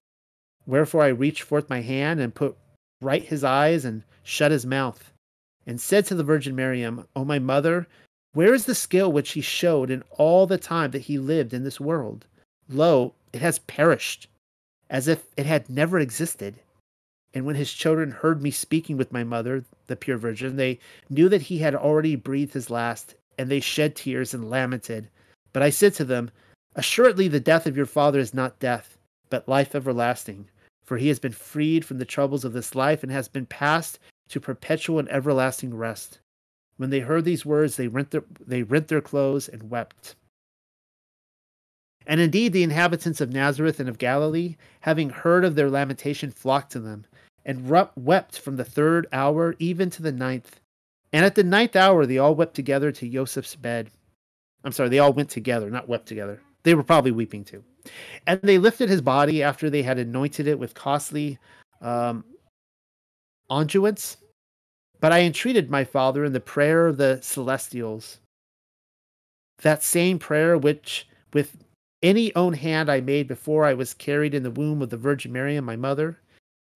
[0.65, 2.55] Wherefore I reached forth my hand and put
[3.01, 5.11] right his eyes and shut his mouth,
[5.65, 7.87] and said to the Virgin Miriam, O my mother,
[8.33, 11.63] where is the skill which he showed in all the time that he lived in
[11.63, 12.27] this world?
[12.69, 14.27] Lo, it has perished,
[14.89, 16.59] as if it had never existed.
[17.37, 21.29] And when his children heard me speaking with my mother, the pure Virgin, they knew
[21.29, 25.09] that he had already breathed his last, and they shed tears and lamented.
[25.53, 26.31] But I said to them,
[26.75, 28.97] Assuredly, the death of your father is not death,
[29.29, 30.49] but life everlasting
[30.87, 33.99] for he has been freed from the troubles of this life and has been passed
[34.29, 36.19] to perpetual and everlasting rest.
[36.77, 40.15] When they heard these words, they rent their, they rent their clothes and wept.
[42.05, 46.71] And indeed, the inhabitants of Nazareth and of Galilee, having heard of their lamentation, flocked
[46.71, 47.03] to them,
[47.47, 50.59] and wept from the third hour even to the ninth.
[51.13, 53.89] And at the ninth hour, they all wept together to Joseph's bed.
[54.65, 56.41] I'm sorry, they all went together, not wept together.
[56.63, 57.63] They were probably weeping too.
[58.27, 61.39] And they lifted his body after they had anointed it with costly
[61.81, 62.25] um,
[63.49, 64.17] unguents.
[64.99, 68.19] But I entreated my father in the prayer of the celestials,
[69.61, 71.55] that same prayer which, with
[72.03, 75.31] any own hand I made before I was carried in the womb of the Virgin
[75.31, 76.19] Mary, and my mother,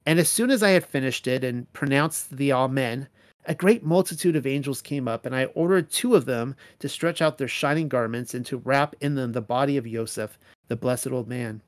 [0.05, 3.07] And as soon as I had finished it and pronounced the Amen,
[3.45, 7.21] a great multitude of angels came up, and I ordered two of them to stretch
[7.21, 10.37] out their shining garments and to wrap in them the body of Joseph,
[10.67, 11.61] the blessed old man.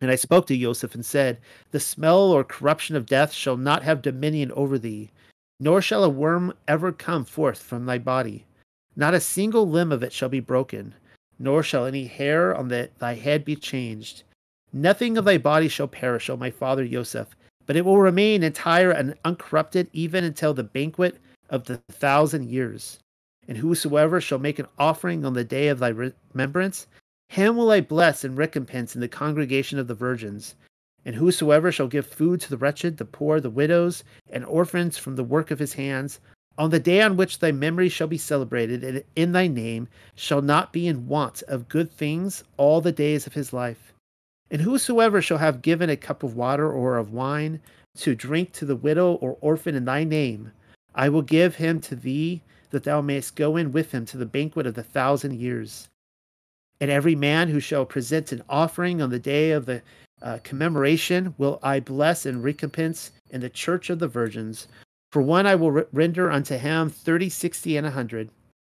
[0.00, 1.38] And I spoke to Joseph and said,
[1.70, 5.10] The smell or corruption of death shall not have dominion over thee,
[5.60, 8.44] nor shall a worm ever come forth from thy body.
[8.96, 10.94] Not a single limb of it shall be broken,
[11.38, 14.24] nor shall any hair on the, thy head be changed.
[14.76, 18.90] Nothing of thy body shall perish, O my father Joseph, but it will remain entire
[18.90, 22.98] and uncorrupted even until the banquet of the thousand years.
[23.46, 26.88] And whosoever shall make an offering on the day of thy remembrance,
[27.28, 30.56] him will I bless and recompense in the congregation of the virgins.
[31.04, 35.14] And whosoever shall give food to the wretched, the poor, the widows, and orphans from
[35.14, 36.18] the work of his hands,
[36.58, 40.42] on the day on which thy memory shall be celebrated, and in thy name shall
[40.42, 43.93] not be in want of good things all the days of his life.
[44.50, 47.60] And whosoever shall have given a cup of water or of wine
[47.98, 50.52] to drink to the widow or orphan in thy name,
[50.94, 54.26] I will give him to thee, that thou mayest go in with him to the
[54.26, 55.88] banquet of the thousand years.
[56.80, 59.80] And every man who shall present an offering on the day of the
[60.22, 64.66] uh, commemoration will I bless and recompense in the church of the virgins.
[65.12, 68.30] For one I will re- render unto him thirty, sixty, and a hundred.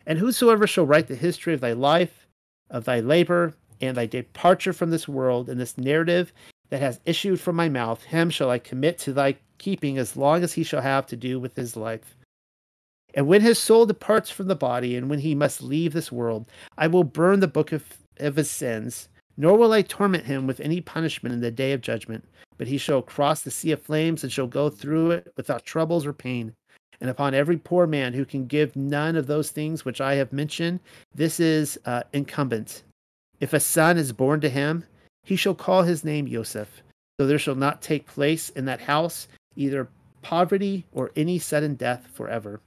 [0.06, 2.28] And whosoever shall write the history of thy life,
[2.70, 6.32] of thy labor, and thy departure from this world, and this narrative
[6.70, 10.44] that has issued from my mouth, him shall I commit to thy keeping as long
[10.44, 12.16] as he shall have to do with his life.
[13.14, 16.46] And when his soul departs from the body, and when he must leave this world,
[16.78, 17.84] I will burn the book of,
[18.18, 19.08] of his sins,
[19.38, 22.26] nor will I torment him with any punishment in the day of judgment.
[22.58, 26.06] But he shall cross the sea of flames and shall go through it without troubles
[26.06, 26.54] or pain.
[27.02, 30.32] And upon every poor man who can give none of those things which I have
[30.32, 30.80] mentioned,
[31.14, 32.84] this is uh, incumbent
[33.40, 34.86] if a son is born to him,
[35.24, 36.82] he shall call his name Joseph.
[37.20, 39.90] So there shall not take place in that house either
[40.22, 42.62] poverty or any sudden death forever.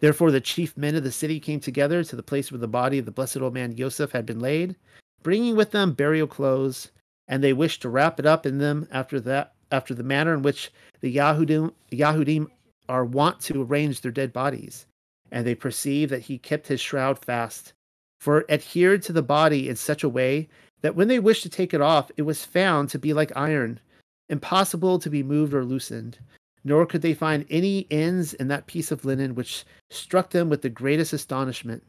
[0.00, 2.98] Therefore, the chief men of the city came together to the place where the body
[2.98, 4.76] of the blessed old man Joseph had been laid,
[5.22, 6.90] bringing with them burial clothes,
[7.28, 10.42] and they wished to wrap it up in them after that, after the manner in
[10.42, 10.70] which
[11.00, 12.48] the Yahudim, Yahudim
[12.88, 14.86] are wont to arrange their dead bodies.
[15.32, 17.72] And they perceived that he kept his shroud fast
[18.20, 20.48] for it adhered to the body in such a way
[20.82, 23.80] that when they wished to take it off, it was found to be like iron,
[24.28, 26.18] impossible to be moved or loosened.
[26.64, 30.62] Nor could they find any ends in that piece of linen, which struck them with
[30.62, 31.84] the greatest astonishment.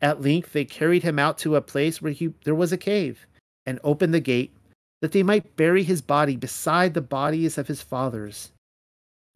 [0.00, 3.26] At length they carried him out to a place where he, there was a cave,
[3.66, 4.56] and opened the gate,
[5.00, 8.52] that they might bury his body beside the bodies of his fathers.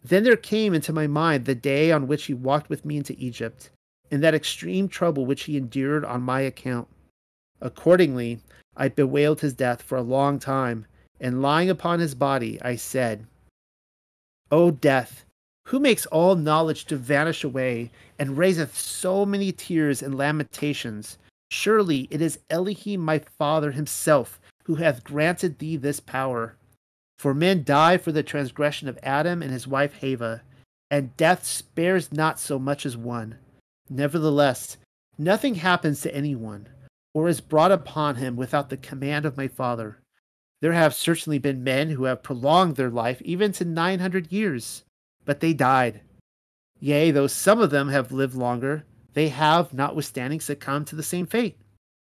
[0.04, 3.16] Then there came into my mind the day on which he walked with me into
[3.18, 3.70] Egypt
[4.10, 6.88] in that extreme trouble which he endured on my account.
[7.60, 8.40] Accordingly,
[8.76, 10.86] I bewailed his death for a long time,
[11.20, 13.26] and lying upon his body, I said,
[14.50, 15.24] O death,
[15.68, 21.18] who makes all knowledge to vanish away, and raiseth so many tears and lamentations,
[21.50, 26.56] surely it is Elohim my Father himself who hath granted thee this power.
[27.18, 30.42] For men die for the transgression of Adam and his wife Hava,
[30.90, 33.38] and death spares not so much as one.
[33.88, 34.76] Nevertheless,
[35.16, 36.68] nothing happens to anyone,
[37.14, 39.98] or is brought upon him without the command of my Father.
[40.60, 44.84] There have certainly been men who have prolonged their life even to nine hundred years,
[45.24, 46.00] but they died.
[46.80, 51.26] Yea, though some of them have lived longer, they have, notwithstanding, succumbed to the same
[51.26, 51.58] fate.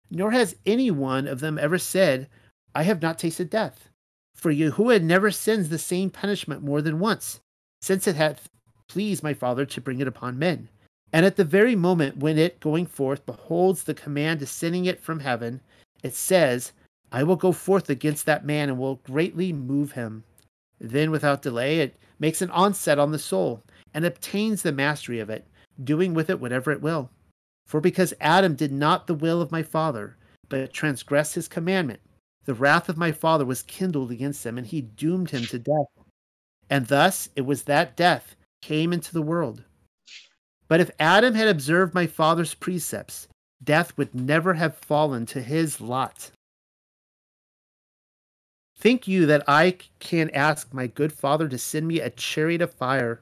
[0.09, 2.29] Nor has any one of them ever said,
[2.73, 3.89] I have not tasted death.
[4.33, 7.39] For Yahuwah never sends the same punishment more than once,
[7.81, 8.49] since it hath
[8.87, 10.69] pleased my Father to bring it upon men.
[11.13, 15.19] And at the very moment when it, going forth, beholds the command descending it from
[15.19, 15.61] heaven,
[16.03, 16.73] it says,
[17.11, 20.23] I will go forth against that man and will greatly move him.
[20.79, 23.63] Then, without delay, it makes an onset on the soul
[23.93, 25.47] and obtains the mastery of it,
[25.83, 27.09] doing with it whatever it will.
[27.65, 30.17] For because Adam did not the will of my father,
[30.49, 32.01] but transgressed his commandment,
[32.45, 36.05] the wrath of my father was kindled against him, and he doomed him to death.
[36.69, 39.63] And thus it was that death came into the world.
[40.67, 43.27] But if Adam had observed my father's precepts,
[43.63, 46.31] death would never have fallen to his lot.
[48.77, 52.73] Think you that I can ask my good father to send me a chariot of
[52.73, 53.21] fire,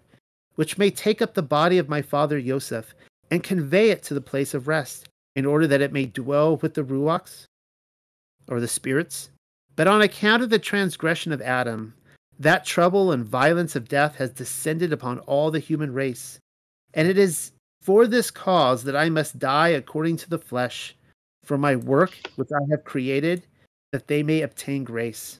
[0.55, 2.93] which may take up the body of my father Joseph
[3.29, 6.73] and convey it to the place of rest, in order that it may dwell with
[6.73, 7.45] the ruachs,
[8.47, 9.29] or the spirits?
[9.75, 11.93] But on account of the transgression of Adam,
[12.39, 16.39] that trouble and violence of death has descended upon all the human race
[16.93, 20.95] and it is for this cause that I must die according to the flesh,
[21.43, 23.45] for my work which I have created,
[23.91, 25.37] that they may obtain grace.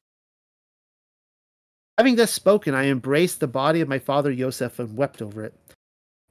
[1.96, 5.54] Having thus spoken, I embraced the body of my father Yosef and wept over it.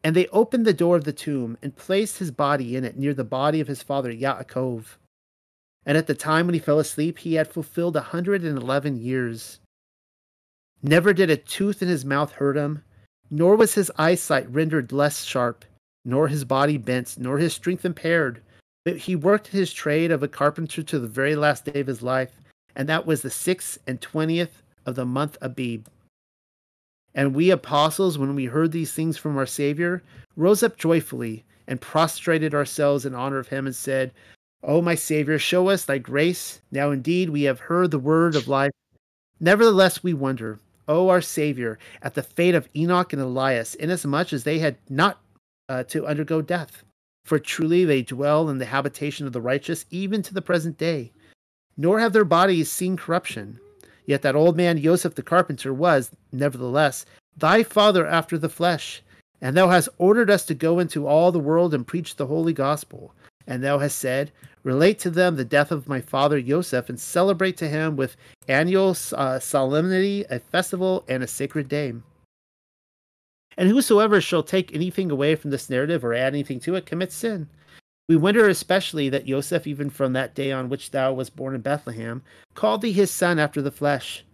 [0.04, 3.14] And they opened the door of the tomb and placed his body in it near
[3.14, 4.84] the body of his father Yaakov.
[5.86, 9.00] And at the time when he fell asleep, he had fulfilled a hundred and eleven
[9.00, 9.60] years.
[10.82, 12.84] Never did a tooth in his mouth hurt him,
[13.30, 15.66] nor was his eyesight rendered less sharp,
[16.06, 18.42] nor his body bent, nor his strength impaired.
[18.86, 22.02] But he worked his trade of a carpenter to the very last day of his
[22.02, 22.32] life,
[22.76, 25.88] and that was the sixth and twentieth of the month Abib.
[27.16, 30.04] And we apostles, when we heard these things from our Savior,
[30.36, 34.12] rose up joyfully and prostrated ourselves in honor of him and said,
[34.64, 36.60] O my Savior, show us thy grace.
[36.72, 38.72] Now indeed we have heard the word of life.
[39.40, 44.44] Nevertheless we wonder, O our Savior, at the fate of Enoch and Elias, inasmuch as
[44.44, 45.20] they had not
[45.70, 46.84] uh, to undergo death.
[47.26, 51.12] For truly they dwell in the habitation of the righteous, even to the present day.
[51.78, 53.60] Nor have their bodies seen corruption.
[54.06, 57.06] Yet that old man Joseph the carpenter was, nevertheless,
[57.38, 59.02] thy father after the flesh.
[59.42, 62.54] And thou hast ordered us to go into all the world and preach the holy
[62.54, 63.14] gospel.
[63.48, 64.32] And thou hast said,
[64.64, 68.16] Relate to them the death of my father Joseph, and celebrate to him with
[68.48, 71.94] annual uh, solemnity a festival and a sacred day.
[73.58, 77.16] And whosoever shall take anything away from this narrative or add anything to it commits
[77.16, 77.50] sin.
[78.10, 81.62] We wonder especially that Joseph, even from that day on which thou wast born in
[81.62, 82.22] Bethlehem,
[82.54, 84.26] called thee his son after the flesh.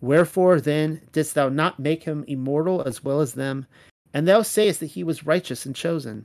[0.00, 3.66] Wherefore then didst thou not make him immortal as well as them?
[4.14, 6.24] And thou sayest that he was righteous and chosen.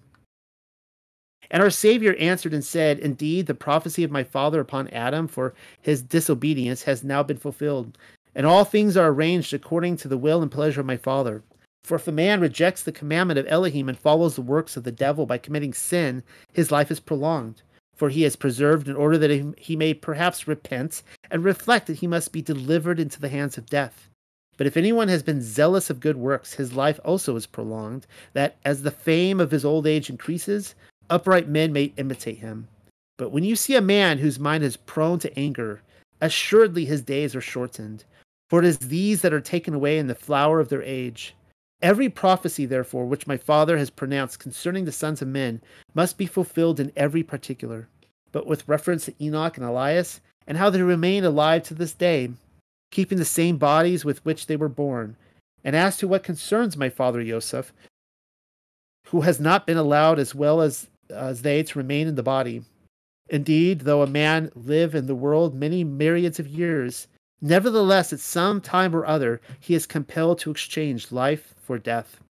[1.52, 5.54] And our Savior answered and said, Indeed, the prophecy of my father upon Adam for
[5.82, 7.98] his disobedience has now been fulfilled,
[8.36, 11.44] and all things are arranged according to the will and pleasure of my Father.
[11.84, 14.92] For if a man rejects the commandment of Elohim and follows the works of the
[14.92, 16.24] devil by committing sin,
[16.54, 17.62] his life is prolonged.
[17.96, 22.08] For he is preserved in order that he may perhaps repent and reflect that he
[22.08, 24.10] must be delivered into the hands of death.
[24.56, 28.58] But if anyone has been zealous of good works, his life also is prolonged, that
[28.64, 30.76] as the fame of his old age increases,
[31.10, 32.68] upright men may imitate him.
[33.18, 35.82] But when you see a man whose mind is prone to anger,
[36.22, 38.06] assuredly his days are shortened.
[38.50, 41.36] For it is these that are taken away in the flower of their age.
[41.82, 45.62] Every prophecy, therefore, which my Father has pronounced concerning the sons of men
[45.94, 47.88] must be fulfilled in every particular.
[48.32, 52.30] But with reference to Enoch and Elias, and how they remain alive to this day,
[52.92, 55.16] keeping the same bodies with which they were born,
[55.64, 57.74] and as to what concerns my father Joseph,
[59.08, 62.64] who has not been allowed as well as, as they to remain in the body.
[63.30, 67.08] Indeed, though a man live in the world many myriads of years,
[67.46, 72.22] Nevertheless, at some time or other, he is compelled to exchange life for death.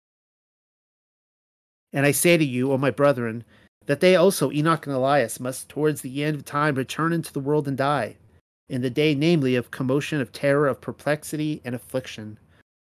[1.92, 3.44] And I say to you, O my brethren,
[3.84, 7.40] that they also, Enoch and Elias, must towards the end of time return into the
[7.40, 8.16] world and die,
[8.70, 12.38] in the day, namely, of commotion, of terror, of perplexity, and affliction.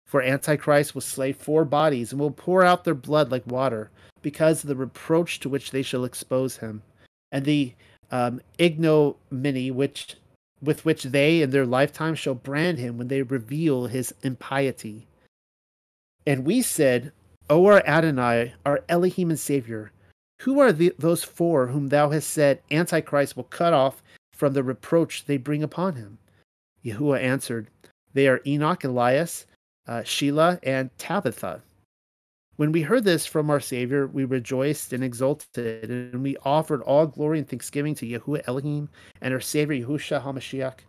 [0.08, 3.92] For Antichrist will slay four bodies, and will pour out their blood like water,
[4.26, 6.82] because of the reproach to which they shall expose him,
[7.32, 7.76] and the
[8.10, 10.16] um, ignominy which
[10.64, 15.06] with which they in their lifetime shall brand him when they reveal his impiety.
[16.26, 17.12] And we said,
[17.52, 19.92] O our Adonai, our Elohim and Savior,
[20.42, 24.02] who are the, those four whom thou hast said Antichrist will cut off
[24.34, 26.18] from the reproach they bring upon him?
[26.84, 27.68] Yahuwah answered,
[28.16, 29.46] They are Enoch, Elias,
[29.88, 31.62] uh, Shelah, and Tabitha.
[32.58, 37.06] When we heard this from our Savior, we rejoiced and exulted, and we offered all
[37.06, 38.90] glory and thanksgiving to Yahuwah Elohim
[39.22, 40.80] and our Savior Yahushua HaMashiach.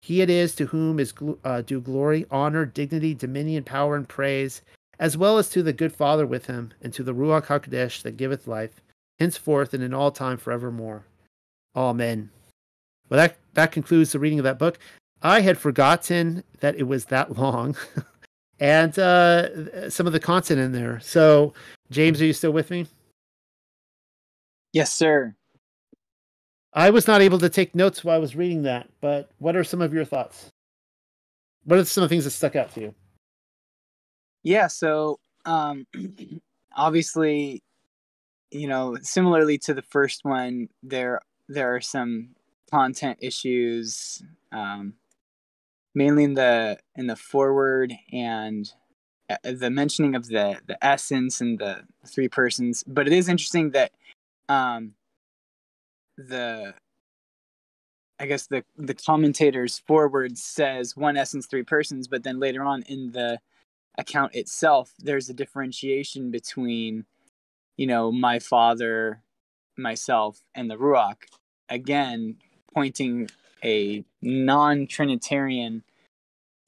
[0.00, 1.12] He it is to whom is
[1.44, 4.62] uh, due glory, honor, dignity, dominion, power, and praise,
[4.98, 8.16] as well as to the good Father with him, and to the Ruach HaKodesh that
[8.16, 8.80] giveth life,
[9.18, 11.04] henceforth and in all time forevermore.
[11.76, 12.30] Amen.
[13.10, 14.78] Well, that, that concludes the reading of that book.
[15.20, 17.76] I had forgotten that it was that long.
[18.62, 21.00] and uh, some of the content in there.
[21.00, 21.52] So,
[21.90, 22.86] James, are you still with me?
[24.72, 25.34] Yes, sir.
[26.72, 29.64] I was not able to take notes while I was reading that, but what are
[29.64, 30.48] some of your thoughts?
[31.64, 32.94] What are some of the things that stuck out to you?
[34.44, 35.84] Yeah, so um,
[36.76, 37.64] obviously,
[38.52, 42.28] you know, similarly to the first one, there there are some
[42.70, 44.94] content issues um,
[45.94, 48.72] mainly in the in the forward and
[49.30, 52.84] uh, the mentioning of the the essence and the three persons.
[52.86, 53.92] But it is interesting that
[54.48, 54.94] um
[56.18, 56.74] the
[58.18, 62.82] i guess the the commentators forward says one essence three persons but then later on
[62.82, 63.38] in the
[63.98, 67.06] account itself there's a differentiation between
[67.76, 69.22] you know my father
[69.76, 71.24] myself and the ruach.
[71.68, 72.36] Again
[72.74, 73.28] pointing
[73.64, 75.82] a non-Trinitarian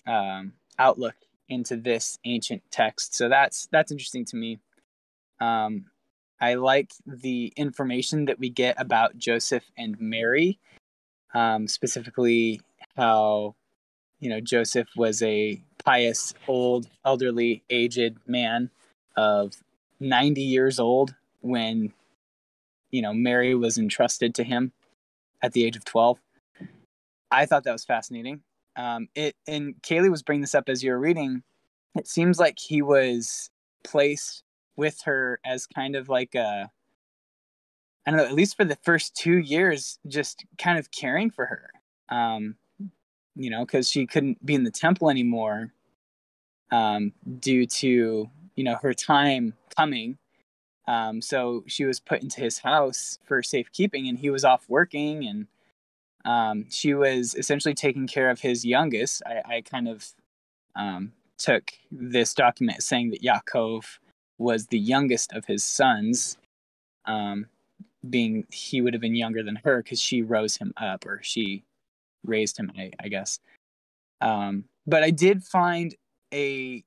[0.07, 1.15] um, outlook
[1.49, 3.15] into this ancient text.
[3.15, 4.59] So that's that's interesting to me.
[5.41, 5.87] Um,
[6.41, 10.59] I like the information that we get about Joseph and Mary,
[11.35, 12.61] um, specifically
[12.97, 13.55] how
[14.21, 18.71] you know Joseph was a pious, old, elderly, aged man
[19.17, 19.53] of
[20.01, 21.93] 90 years old when
[22.91, 24.73] you know Mary was entrusted to him
[25.43, 26.19] at the age of 12.
[27.35, 28.41] I thought that was fascinating.
[28.77, 31.43] Um, it and Kaylee was bringing this up as you were reading.
[31.97, 33.51] It seems like he was
[33.85, 34.43] placed
[34.77, 36.71] with her as kind of like a
[38.07, 41.47] I don't know, at least for the first two years, just kind of caring for
[41.47, 41.71] her.
[42.11, 42.57] Um,
[43.35, 45.73] you know, because she couldn't be in the temple anymore
[46.71, 50.19] um, due to you know her time coming.
[50.87, 55.27] Um, so she was put into his house for safekeeping, and he was off working,
[55.27, 55.47] and
[56.25, 59.23] um, she was essentially taking care of his youngest.
[59.27, 60.09] I, I kind of
[60.77, 63.85] um, took this document saying that Yaakov
[64.39, 66.37] was the youngest of his sons,
[67.05, 67.47] um,
[68.09, 71.63] being he would have been younger than her because she rose him up or she
[72.25, 73.39] raised him, I, I guess.
[74.21, 75.95] Um, but I did find
[76.33, 76.83] a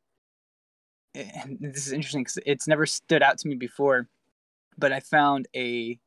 [1.14, 4.08] this is interesting because it's never stood out to me before,
[4.78, 5.98] but I found a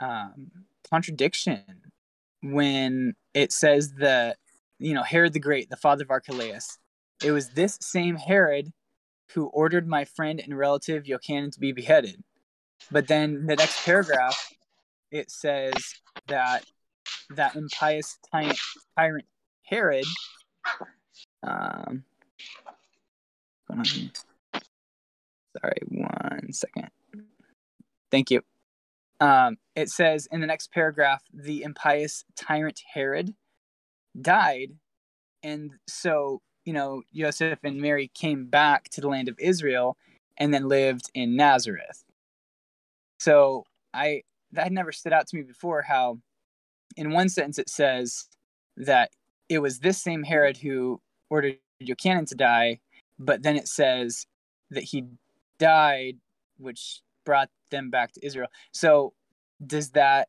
[0.00, 0.50] um,
[0.88, 1.62] contradiction
[2.42, 4.36] when it says that
[4.78, 6.78] you know Herod the Great, the father of Archelaus,
[7.24, 8.72] it was this same Herod
[9.34, 12.22] who ordered my friend and relative Yochanan to be beheaded.
[12.90, 14.52] But then the next paragraph,
[15.10, 15.72] it says
[16.26, 16.64] that
[17.30, 19.26] that impious tyrant
[19.64, 20.04] Herod
[21.42, 22.04] um,
[25.60, 26.90] Sorry, one second.
[28.10, 28.42] Thank you.
[29.20, 33.34] Um, it says in the next paragraph, the impious tyrant Herod
[34.20, 34.72] died,
[35.42, 39.96] and so you know Joseph and Mary came back to the land of Israel
[40.38, 42.04] and then lived in Nazareth.
[43.18, 45.82] So I that had never stood out to me before.
[45.82, 46.18] How,
[46.96, 48.26] in one sentence, it says
[48.76, 49.10] that
[49.48, 51.00] it was this same Herod who
[51.30, 52.80] ordered Yochanan to die,
[53.18, 54.26] but then it says
[54.70, 55.04] that he
[55.58, 56.16] died,
[56.58, 58.48] which brought them back to Israel.
[58.72, 59.14] So
[59.64, 60.28] does that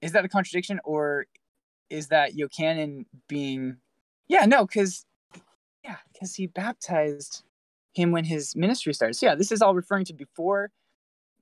[0.00, 1.26] is that a contradiction or
[1.90, 3.78] is that Yochanan being
[4.28, 5.04] yeah, no, because
[5.84, 7.42] yeah, because he baptized
[7.92, 9.14] him when his ministry started.
[9.14, 10.70] So yeah, this is all referring to before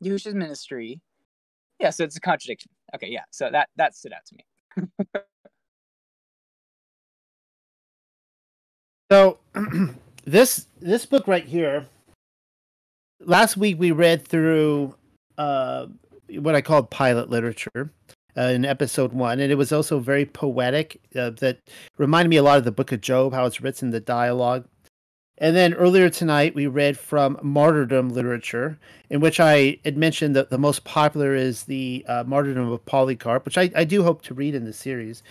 [0.02, 1.00] Yahushua's ministry.
[1.78, 2.70] Yeah, so it's a contradiction.
[2.94, 3.24] Okay, yeah.
[3.30, 5.20] So that that stood out to me.
[9.10, 9.38] so
[10.24, 11.86] this this book right here.
[13.24, 14.96] Last week we read through
[15.38, 15.86] uh,
[16.28, 17.92] what I called Pilate literature
[18.36, 21.00] uh, in episode one, and it was also very poetic.
[21.14, 21.58] Uh, that
[21.98, 24.66] reminded me a lot of the Book of Job, how it's written, the dialogue.
[25.38, 30.50] And then earlier tonight, we read from martyrdom literature, in which I had mentioned that
[30.50, 34.34] the most popular is the uh, martyrdom of Polycarp, which I, I do hope to
[34.34, 35.22] read in the series.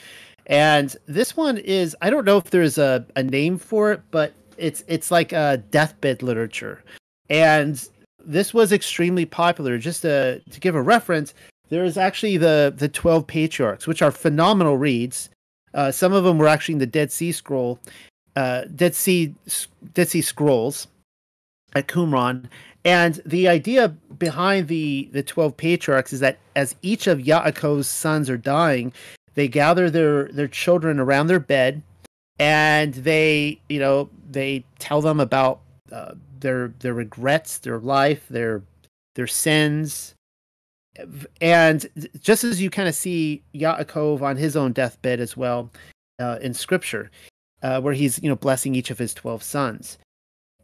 [0.47, 4.33] And this one is, I don't know if there's a, a name for it, but
[4.57, 6.83] it's it's like a deathbed literature,
[7.31, 7.87] and
[8.23, 9.77] this was extremely popular.
[9.79, 11.33] Just to to give a reference,
[11.69, 15.29] there is actually the the twelve patriarchs, which are phenomenal reads.
[15.73, 17.79] Uh, some of them were actually in the Dead Sea Scroll,
[18.35, 19.33] uh, Dead Sea
[19.93, 20.87] Dead Sea Scrolls
[21.73, 22.45] at Qumran.
[22.83, 28.29] And the idea behind the the twelve patriarchs is that as each of Yaakov's sons
[28.29, 28.91] are dying,
[29.35, 31.81] they gather their their children around their bed
[32.39, 35.61] and they you know they tell them about
[35.91, 38.63] uh, their their regrets their life their
[39.15, 40.15] their sins.
[41.39, 41.87] And
[42.19, 45.71] just as you kind of see Yaakov on his own deathbed as well
[46.19, 47.09] uh, in scripture
[47.63, 49.97] uh, where he's you know blessing each of his 12 sons.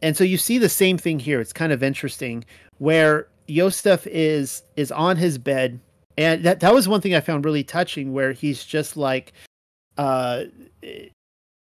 [0.02, 1.42] And so you see the same thing here.
[1.42, 2.46] It's kind of interesting
[2.78, 5.80] where Yosef is is on his bed.
[6.18, 9.34] And that that was one thing I found really touching where he's just like
[9.98, 10.44] uh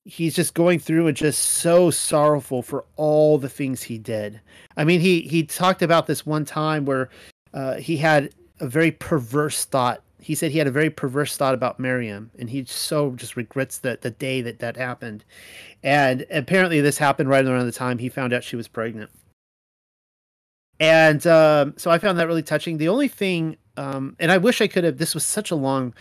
[0.05, 4.41] he's just going through and just so sorrowful for all the things he did.
[4.77, 7.09] I mean, he he talked about this one time where
[7.55, 8.31] uh, he had
[8.61, 10.03] a very perverse thought.
[10.21, 13.79] He said he had a very perverse thought about Miriam, and he so just regrets
[13.79, 15.25] that the day that that happened.
[15.83, 19.11] And apparently, this happened right around the time he found out she was pregnant.
[20.81, 22.79] And um, so I found that really touching.
[22.79, 24.99] The only thing, um, and I wish I could have.
[24.99, 25.95] This was such a long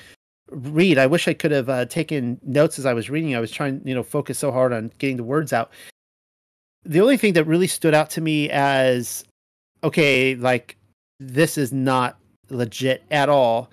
[0.52, 0.97] read.
[0.97, 3.36] I wish I could have uh, taken notes as I was reading.
[3.36, 5.72] I was trying, you know, focus so hard on getting the words out.
[6.84, 9.24] The only thing that really stood out to me as
[9.84, 10.78] okay, like
[11.20, 12.18] this is not
[12.49, 13.72] legit at all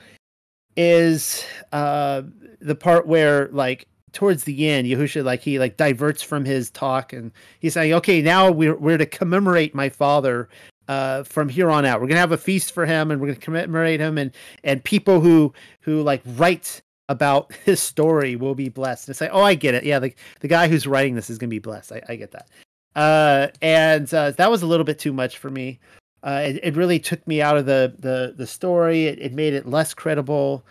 [0.76, 2.22] is uh,
[2.60, 7.12] the part where like towards the end, Yahusha like he like diverts from his talk
[7.12, 10.48] and he's saying, "Okay, now we're we're to commemorate my father
[10.88, 12.00] uh, from here on out.
[12.00, 14.32] We're gonna have a feast for him, and we're gonna commemorate him, and
[14.64, 19.30] and people who who like write about his story will be blessed." And it's like,
[19.32, 19.84] "Oh, I get it.
[19.84, 21.92] Yeah, the the guy who's writing this is gonna be blessed.
[21.92, 22.48] I, I get that."
[22.96, 25.78] Uh, and uh, that was a little bit too much for me.
[26.22, 29.06] Uh, it, it really took me out of the the the story.
[29.06, 30.64] It, it made it less credible.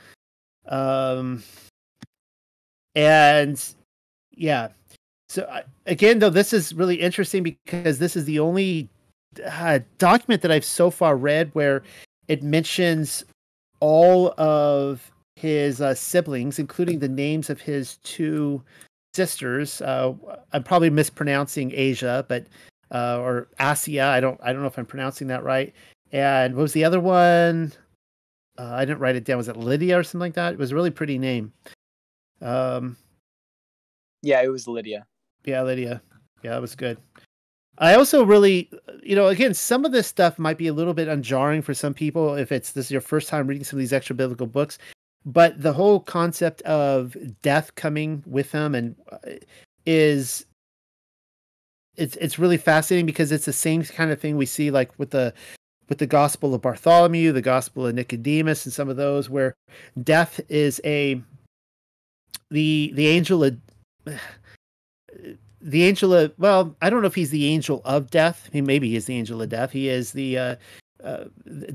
[0.68, 1.44] Um,
[2.96, 3.64] and
[4.36, 4.70] yeah,
[5.30, 8.90] so again, though, this is really interesting because this is the only
[9.46, 11.84] uh, document that I've so far read where
[12.28, 13.24] it mentions
[13.80, 18.62] all of his uh, siblings, including the names of his two
[19.14, 19.82] sisters.
[19.82, 20.14] Uh,
[20.54, 22.48] I'm probably mispronouncing Asia, but
[22.92, 24.06] uh, or Asia.
[24.06, 25.74] I don't I don't know if I'm pronouncing that right.
[26.12, 27.74] And what was the other one?
[28.58, 29.38] Uh, I didn't write it down.
[29.38, 30.54] Was it Lydia or something like that?
[30.54, 31.54] It was a really pretty name.
[32.42, 32.98] Um,
[34.22, 35.06] yeah, it was Lydia.
[35.46, 36.02] Yeah, Lydia.
[36.44, 36.98] Yeah, that was good.
[37.80, 38.70] I also really,
[39.04, 41.94] you know, again, some of this stuff might be a little bit unjarring for some
[41.94, 44.78] people if it's this is your first time reading some of these extra biblical books.
[45.26, 49.18] But the whole concept of death coming with them and uh,
[49.86, 50.46] is
[51.96, 55.12] it's it's really fascinating because it's the same kind of thing we see like with
[55.12, 55.34] the
[55.90, 59.54] with the Gospel of Bartholomew, the Gospel of Nicodemus, and some of those where
[60.02, 61.22] death is a
[62.50, 63.58] the the angel of
[65.62, 68.50] the angel of well, I don't know if he's the angel of death.
[68.54, 69.72] Mean, maybe he's the angel of death.
[69.72, 70.56] He is the uh,
[71.04, 71.26] uh,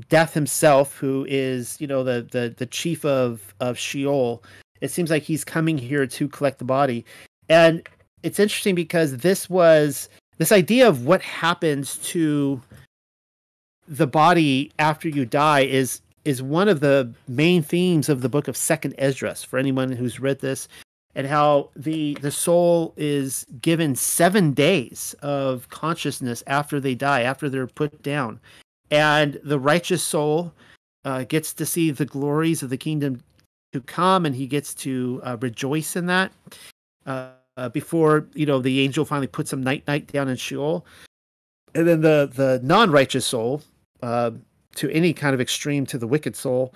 [0.09, 4.43] death himself, who is you know the the the chief of of Sheol.
[4.81, 7.05] It seems like he's coming here to collect the body,
[7.49, 7.87] and
[8.21, 12.61] it's interesting because this was this idea of what happens to
[13.87, 18.47] the body after you die is is one of the main themes of the book
[18.47, 20.69] of second esdras for anyone who's read this
[21.15, 27.49] and how the the soul is given seven days of consciousness after they die, after
[27.49, 28.39] they're put down,
[28.89, 30.53] and the righteous soul
[31.05, 33.23] uh, gets to see the glories of the kingdom
[33.73, 36.31] to come, and he gets to uh, rejoice in that.
[37.05, 37.29] Uh,
[37.71, 40.85] before you know the angel finally puts him night night down in Sheol,
[41.75, 43.61] and then the the non righteous soul,
[44.01, 44.31] uh,
[44.75, 46.73] to any kind of extreme to the wicked soul,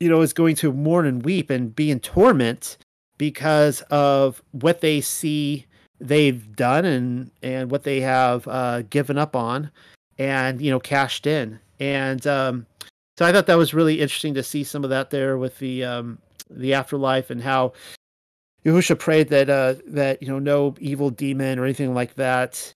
[0.00, 2.76] you know, is going to mourn and weep and be in torment
[3.18, 5.66] because of what they see
[6.00, 9.70] they've done and and what they have uh, given up on
[10.18, 11.60] and you know cashed in.
[11.80, 12.66] And um,
[13.18, 15.84] so I thought that was really interesting to see some of that there with the
[15.84, 16.18] um,
[16.50, 17.72] the afterlife and how
[18.64, 22.72] Yahusha prayed that uh, that you know no evil demon or anything like that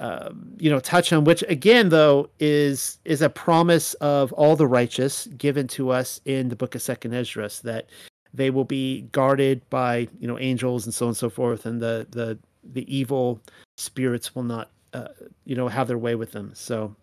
[0.00, 4.66] um, you know touch him which again though is is a promise of all the
[4.66, 7.88] righteous given to us in the book of second Esdras that
[8.34, 11.80] they will be guarded by you know angels and so on and so forth, and
[11.80, 12.38] the the
[12.72, 13.40] the evil
[13.76, 15.08] spirits will not uh,
[15.44, 16.52] you know have their way with them.
[16.54, 16.94] So,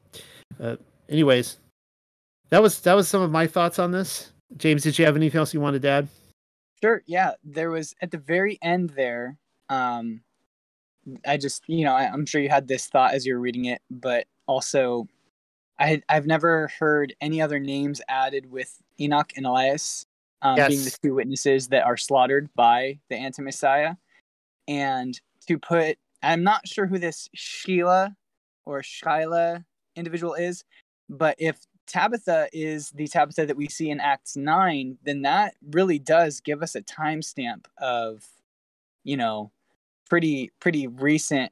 [0.62, 0.78] uh,
[1.10, 1.58] anyways,
[2.50, 4.32] that was that was some of my thoughts on this.
[4.58, 6.08] James, did you have anything else you wanted to add?
[6.82, 7.04] Sure.
[7.06, 9.38] Yeah, there was at the very end there.
[9.70, 10.22] Um,
[11.26, 13.66] I just you know I, I'm sure you had this thought as you were reading
[13.66, 15.08] it, but also
[15.80, 20.06] I I've never heard any other names added with Enoch and Elias
[20.42, 20.70] um, yes.
[20.70, 23.96] being the two witnesses that are slaughtered by the anti Messiah.
[24.68, 28.16] And to put, I'm not sure who this Sheila
[28.66, 29.64] or Shyla
[29.96, 30.64] individual is,
[31.10, 31.58] but if
[31.88, 36.62] Tabitha is the Tabitha that we see in Acts 9, then that really does give
[36.62, 38.26] us a timestamp of,
[39.04, 39.52] you know,
[40.10, 41.52] pretty pretty recent.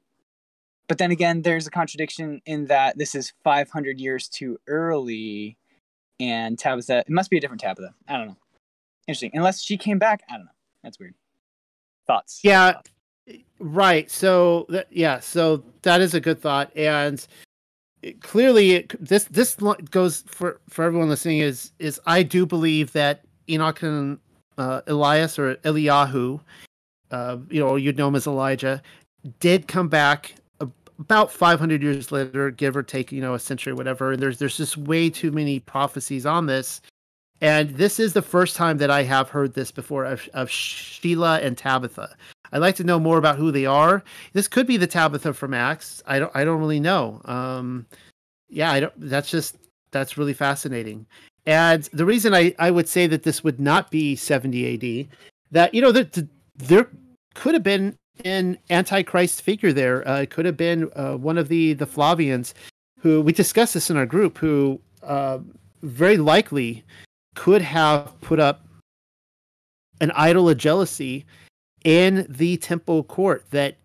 [0.88, 5.56] But then again, there's a contradiction in that this is 500 years too early,
[6.20, 7.94] and Tabitha, it must be a different Tabitha.
[8.06, 8.36] I don't know.
[9.06, 9.30] Interesting.
[9.34, 10.50] Unless she came back, I don't know.
[10.82, 11.14] That's weird.
[12.06, 12.40] Thoughts?
[12.42, 12.80] Yeah.
[13.58, 14.10] Right.
[14.10, 15.20] So yeah.
[15.20, 17.26] So that is a good thought, and
[18.02, 19.56] it, clearly, it, this this
[19.90, 21.38] goes for for everyone listening.
[21.38, 24.18] Is is I do believe that Enoch and
[24.58, 26.40] uh, Elias or Eliyahu,
[27.10, 28.82] uh, you know, you'd know him as Elijah,
[29.40, 30.34] did come back
[30.98, 34.12] about 500 years later, give or take, you know, a century, whatever.
[34.12, 36.80] And there's there's just way too many prophecies on this
[37.40, 41.40] and this is the first time that I have heard this before of, of Sheila
[41.40, 42.16] and Tabitha.
[42.52, 44.02] I'd like to know more about who they are.
[44.32, 46.02] This could be the Tabitha from Acts.
[46.06, 46.32] I don't.
[46.34, 47.20] I don't really know.
[47.24, 47.86] Um,
[48.48, 48.92] yeah, I don't.
[48.96, 49.56] That's just
[49.90, 51.06] that's really fascinating.
[51.44, 55.18] And the reason I, I would say that this would not be 70 AD,
[55.52, 56.08] that you know there,
[56.56, 56.88] there
[57.34, 60.06] could have been an antichrist figure there.
[60.08, 62.54] Uh, it could have been uh, one of the the Flavians,
[63.00, 65.38] who we discussed this in our group, who uh,
[65.82, 66.84] very likely
[67.36, 68.66] could have put up
[70.00, 71.24] an idol of jealousy
[71.84, 73.76] in the temple court that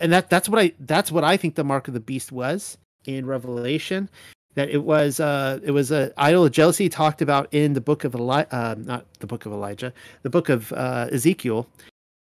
[0.00, 2.78] and that that's what I that's what I think the mark of the beast was
[3.06, 4.08] in Revelation.
[4.54, 8.04] That it was uh it was a idol of jealousy talked about in the book
[8.04, 11.66] of Eli uh, not the book of Elijah, the book of uh, Ezekiel,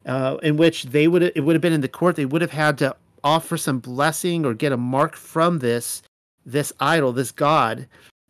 [0.06, 2.16] uh, in which they would it would have been in the court.
[2.16, 2.94] They would have had to
[3.24, 6.02] offer some blessing or get a mark from this
[6.46, 7.86] this idol, this god,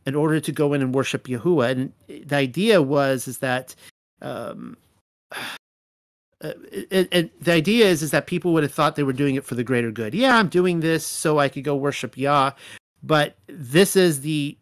[0.06, 1.70] in order to go in and worship Yahuwah.
[1.70, 1.92] And
[2.26, 3.74] the idea was is that
[4.22, 4.76] um,
[6.42, 9.44] uh, it, the idea is is that people would have thought they were doing it
[9.44, 10.14] for the greater good.
[10.14, 12.52] Yeah, I'm doing this so I could go worship Yah,
[13.02, 14.56] but this is the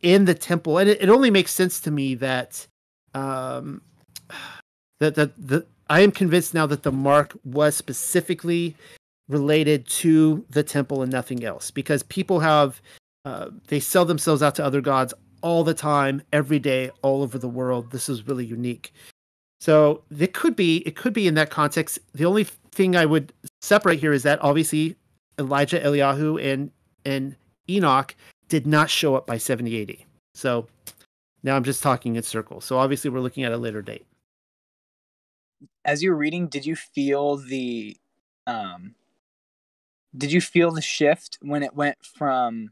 [0.00, 2.66] in the temple, and it, it only makes sense to me that
[3.14, 3.82] um,
[5.00, 8.76] that that the I am convinced now that the mark was specifically
[9.28, 12.82] related to the temple and nothing else, because people have
[13.24, 15.12] uh, they sell themselves out to other gods
[15.42, 17.90] all the time, every day, all over the world.
[17.90, 18.92] This is really unique.
[19.60, 21.98] So it could be it could be in that context.
[22.14, 24.96] The only thing I would separate here is that obviously
[25.38, 26.70] Elijah, Eliyahu, and
[27.04, 27.34] and
[27.68, 28.14] Enoch
[28.48, 29.96] did not show up by 70 AD.
[30.34, 30.66] So
[31.42, 32.64] now I'm just talking in circles.
[32.64, 34.06] So obviously we're looking at a later date.
[35.84, 37.96] As you're reading, did you feel the
[38.46, 38.94] um
[40.16, 42.70] did you feel the shift when it went from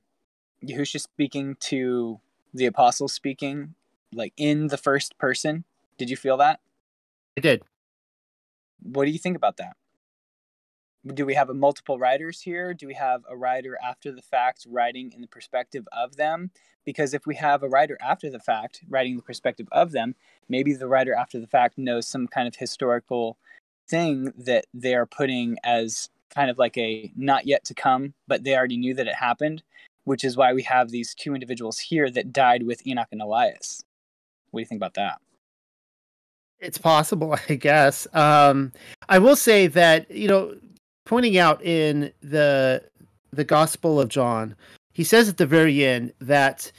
[0.66, 2.20] Yahusha speaking to
[2.52, 3.74] the apostles speaking
[4.12, 5.64] like in the first person?
[5.98, 6.60] Did you feel that?
[7.36, 7.62] I did.
[8.82, 9.76] What do you think about that?
[11.06, 12.74] Do we have a multiple writers here?
[12.74, 16.50] Do we have a writer after the fact writing in the perspective of them?
[16.84, 20.14] Because if we have a writer after the fact writing the perspective of them,
[20.48, 23.38] maybe the writer after the fact knows some kind of historical
[23.88, 28.42] thing that they are putting as kind of like a not yet to come, but
[28.42, 29.62] they already knew that it happened,
[30.06, 33.82] which is why we have these two individuals here that died with Enoch and Elias.
[34.50, 35.20] What do you think about that?
[36.60, 38.06] It's possible, I guess.
[38.14, 38.72] Um,
[39.08, 40.56] I will say that you know,
[41.04, 42.82] pointing out in the
[43.32, 44.54] the Gospel of John,
[44.94, 46.70] he says at the very end that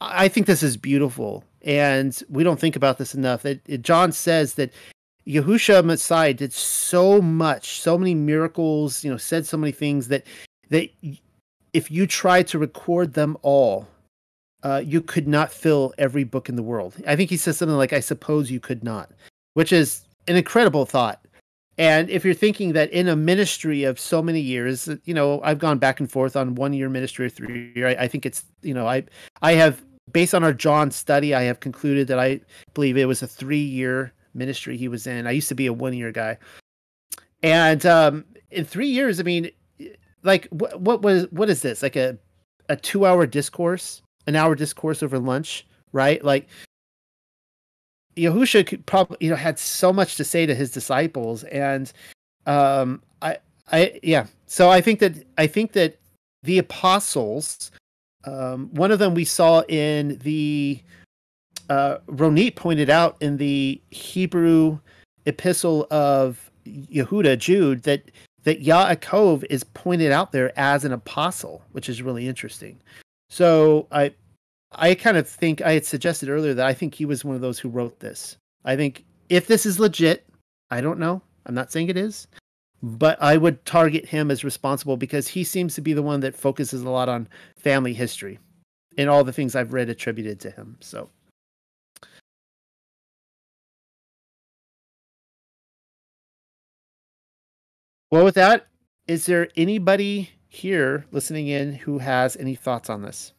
[0.00, 3.42] I think this is beautiful, and we don't think about this enough.
[3.42, 4.72] That John says that
[5.26, 10.24] Yahusha Messiah did so much, so many miracles, you know, said so many things that
[10.70, 10.90] that
[11.72, 13.86] if you tried to record them all,
[14.62, 16.94] uh, you could not fill every book in the world.
[17.06, 19.10] I think he says something like, I suppose you could not,
[19.54, 21.24] which is an incredible thought.
[21.76, 25.60] And if you're thinking that in a ministry of so many years, you know, I've
[25.60, 27.86] gone back and forth on one year ministry or three year.
[27.86, 29.04] I, I think it's, you know, I,
[29.42, 32.40] I have, based on our John study, I have concluded that I
[32.74, 35.28] believe it was a three year ministry he was in.
[35.28, 36.38] I used to be a one year guy.
[37.44, 39.48] And um, in three years, I mean,
[40.22, 41.82] like, what, what was, what is this?
[41.82, 42.18] Like a,
[42.68, 44.02] a two hour discourse?
[44.28, 46.22] an hour discourse over lunch, right?
[46.22, 46.46] Like
[48.14, 51.90] Yahusha could probably you know had so much to say to his disciples, and
[52.46, 53.38] um, I
[53.72, 54.26] I yeah.
[54.46, 55.98] So I think that I think that
[56.42, 57.72] the apostles,
[58.24, 60.78] um, one of them we saw in the
[61.70, 64.78] uh, Ronit pointed out in the Hebrew
[65.24, 68.10] epistle of Yehuda Jude that
[68.48, 72.80] that Yaakov is pointed out there as an apostle, which is really interesting.
[73.28, 74.14] So I
[74.72, 77.42] I kind of think I had suggested earlier that I think he was one of
[77.42, 78.38] those who wrote this.
[78.64, 80.26] I think if this is legit,
[80.70, 81.20] I don't know.
[81.44, 82.26] I'm not saying it is,
[82.82, 86.34] but I would target him as responsible because he seems to be the one that
[86.34, 88.38] focuses a lot on family history
[88.96, 90.78] and all the things I've read attributed to him.
[90.80, 91.10] So
[98.10, 98.66] Well, with that,
[99.06, 103.34] is there anybody here listening in who has any thoughts on this?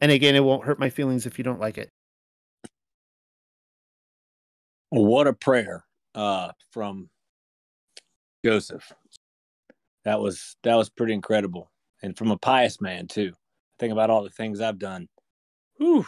[0.00, 1.88] And again, it won't hurt my feelings if you don't like it.
[4.90, 5.84] What a prayer
[6.14, 7.08] uh, from
[8.44, 8.92] Joseph.
[10.04, 11.70] That was that was pretty incredible,
[12.02, 13.32] and from a pious man too.
[13.78, 15.08] Think about all the things I've done.
[15.78, 16.04] Whew.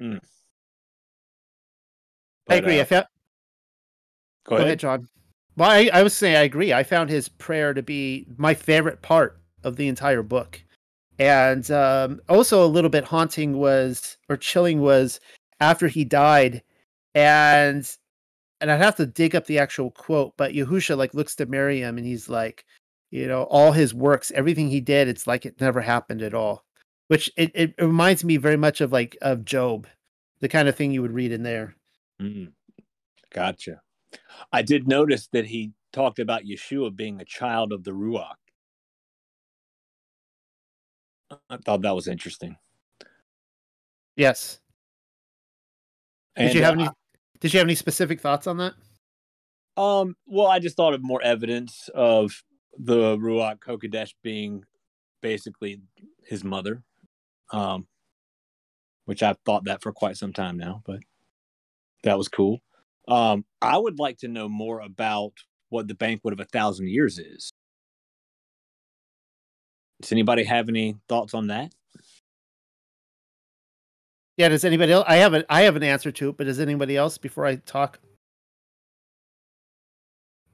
[0.00, 0.20] Mm.
[2.46, 2.78] But, I agree.
[2.78, 3.06] Uh, I found.
[4.48, 4.66] Go, go ahead.
[4.66, 4.78] ahead.
[4.80, 5.08] John.
[5.56, 6.72] Well, I, I was saying I agree.
[6.72, 10.62] I found his prayer to be my favorite part of the entire book.
[11.18, 15.18] And um, also a little bit haunting was or chilling was
[15.60, 16.62] after he died,
[17.14, 17.90] and
[18.60, 21.98] and I'd have to dig up the actual quote, but Yahusha like looks to Miriam
[21.98, 22.64] and he's like,
[23.10, 26.64] you know, all his works, everything he did, it's like it never happened at all.
[27.08, 29.86] Which it, it reminds me very much of like of Job,
[30.40, 31.74] the kind of thing you would read in there.
[32.20, 32.52] Mm,
[33.32, 33.80] gotcha.
[34.52, 38.34] I did notice that he talked about Yeshua being a child of the Ruach.
[41.50, 42.56] I thought that was interesting.
[44.16, 44.60] Yes.
[46.36, 46.90] And, Did you have uh, any?
[47.40, 48.74] Did you have any specific thoughts on that?
[49.76, 52.42] Um, well, I just thought of more evidence of
[52.78, 54.64] the Ruach Hakodesh being
[55.20, 55.80] basically
[56.24, 56.82] his mother,
[57.52, 57.86] um,
[59.04, 61.00] which I've thought that for quite some time now, but
[62.02, 62.60] that was cool.
[63.08, 65.32] Um, I would like to know more about
[65.70, 67.50] what the banquet of a thousand years is.
[70.00, 71.72] Does anybody have any thoughts on that?
[74.36, 75.04] Yeah, does anybody else?
[75.08, 77.56] I have a, I have an answer to it, but does anybody else before I
[77.56, 77.98] talk?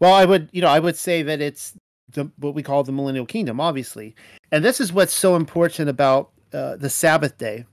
[0.01, 1.75] Well, I would, you know, I would say that it's
[2.11, 4.15] the what we call the millennial kingdom, obviously,
[4.53, 7.67] and this is what's so important about uh, the Sabbath day.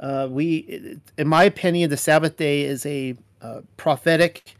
[0.00, 4.54] Uh, we, in my opinion, the Sabbath day is a uh, prophetic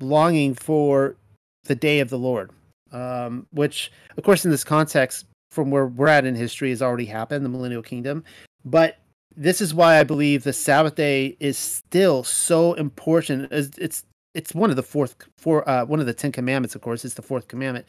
[0.00, 1.16] longing for
[1.64, 2.50] the day of the Lord,
[2.92, 7.04] um, which, of course, in this context, from where we're at in history, has already
[7.04, 8.24] happened, the millennial kingdom.
[8.64, 8.98] But
[9.36, 13.48] this is why I believe the Sabbath day is still so important.
[13.52, 14.04] It's
[14.34, 17.14] it's one of the fourth four uh, one of the Ten Commandments, of course, it's
[17.14, 17.86] the fourth commandment.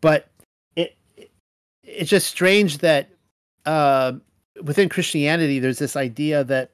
[0.00, 0.28] But
[0.76, 0.96] it
[1.84, 3.10] it's just strange that
[3.66, 4.14] uh,
[4.62, 6.70] within Christianity, there's this idea that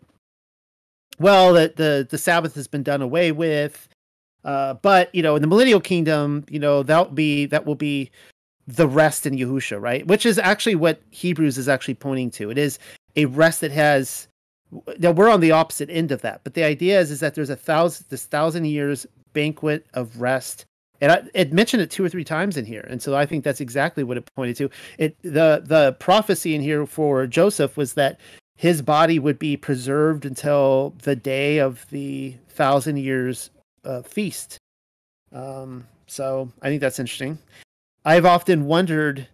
[1.18, 3.88] well, that the the Sabbath has been done away with.
[4.44, 8.10] Uh, but you know, in the millennial kingdom, you know that'll be that will be
[8.66, 10.06] the rest in Yahusha, right?
[10.06, 12.50] Which is actually what Hebrews is actually pointing to.
[12.50, 12.78] It is
[13.16, 14.28] a rest that has
[14.98, 17.50] now we're on the opposite end of that but the idea is is that there's
[17.50, 20.66] a thousand this thousand years banquet of rest
[21.00, 23.44] and I, it mentioned it two or three times in here and so i think
[23.44, 27.94] that's exactly what it pointed to it the the prophecy in here for joseph was
[27.94, 28.20] that
[28.58, 33.50] his body would be preserved until the day of the thousand years
[33.84, 34.58] uh, feast
[35.32, 37.38] um, so i think that's interesting
[38.04, 39.26] i've often wondered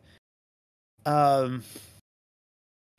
[1.07, 1.63] um,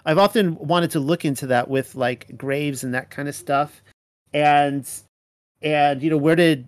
[0.05, 3.81] I've often wanted to look into that with like graves and that kind of stuff.
[4.33, 4.87] And
[5.61, 6.67] and you know, where did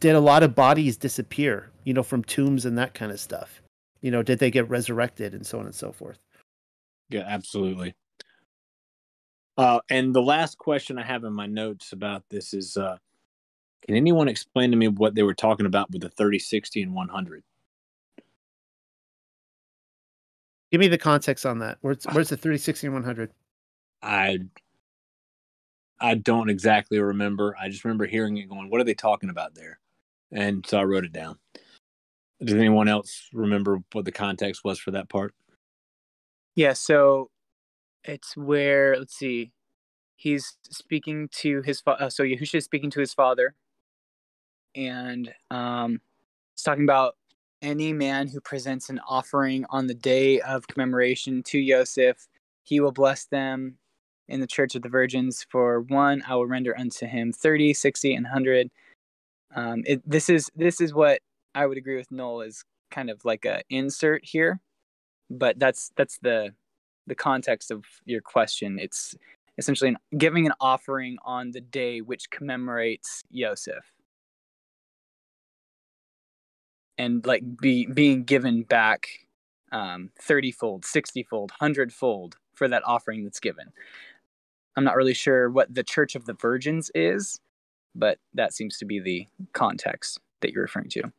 [0.00, 3.60] did a lot of bodies disappear, you know, from tombs and that kind of stuff?
[4.00, 6.18] You know, did they get resurrected and so on and so forth?
[7.10, 7.94] Yeah, absolutely.
[9.56, 12.96] Uh, and the last question I have in my notes about this is uh,
[13.86, 16.94] can anyone explain to me what they were talking about with the 30, 60, and
[16.94, 17.44] 100?
[20.72, 21.78] Give me the context on that.
[21.82, 23.30] Where's where's the 30, 60, and 100?
[24.02, 24.40] I
[26.00, 27.56] I don't exactly remember.
[27.60, 29.78] I just remember hearing it going, what are they talking about there?
[30.32, 31.38] And so I wrote it down.
[32.42, 35.32] Does anyone else remember what the context was for that part?
[36.56, 37.30] Yeah, so
[38.04, 39.52] it's where let's see,
[40.16, 42.04] he's speaking to his father.
[42.04, 43.54] uh, so Yahusha is speaking to his father,
[44.74, 46.00] and um,
[46.52, 47.16] it's talking about
[47.62, 52.28] any man who presents an offering on the day of commemoration to Yosef,
[52.62, 53.78] he will bless them
[54.28, 55.46] in the church of the virgins.
[55.50, 58.70] For one, I will render unto him 30, 60, and 100.
[59.56, 61.20] Um, it, this is this is what
[61.54, 64.60] I would agree with Noel is kind of like a insert here,
[65.30, 66.54] but that's that's the
[67.06, 68.78] the context of your question.
[68.78, 69.14] It's
[69.58, 73.92] essentially an, giving an offering on the day which commemorates Yosef.
[76.96, 79.08] And like be being given back
[79.72, 83.72] um 30 fold 60 fold 100 fold for that offering that's given.
[84.76, 87.40] I'm not really sure what the church of the virgins is
[87.96, 91.12] but that seems to be the context that you're referring to.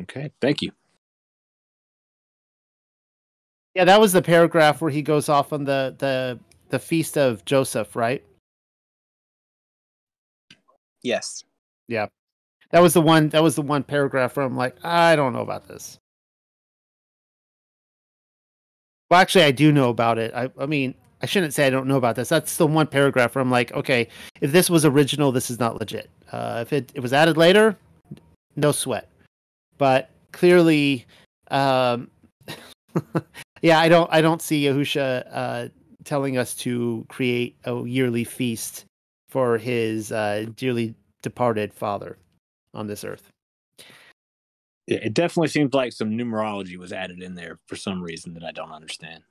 [0.00, 0.72] Okay thank you
[3.80, 7.44] yeah that was the paragraph where he goes off on the the the feast of
[7.44, 8.22] joseph right
[11.02, 11.42] yes
[11.88, 12.06] yeah
[12.70, 13.28] that was the one.
[13.30, 15.98] That was the one paragraph where I'm like, I don't know about this.
[19.10, 20.32] Well, actually, I do know about it.
[20.34, 22.28] I, I mean, I shouldn't say I don't know about this.
[22.28, 24.08] That's the one paragraph where I'm like, okay,
[24.40, 26.10] if this was original, this is not legit.
[26.30, 27.76] Uh, if it, it was added later,
[28.54, 29.08] no sweat.
[29.76, 31.06] But clearly,
[31.50, 32.08] um,
[33.62, 35.68] yeah, I don't, I don't see Yahusha uh,
[36.04, 38.84] telling us to create a yearly feast
[39.28, 42.18] for his uh, dearly departed father
[42.74, 43.30] on this earth.
[44.86, 48.44] Yeah, it definitely seems like some numerology was added in there for some reason that
[48.44, 49.22] I don't understand.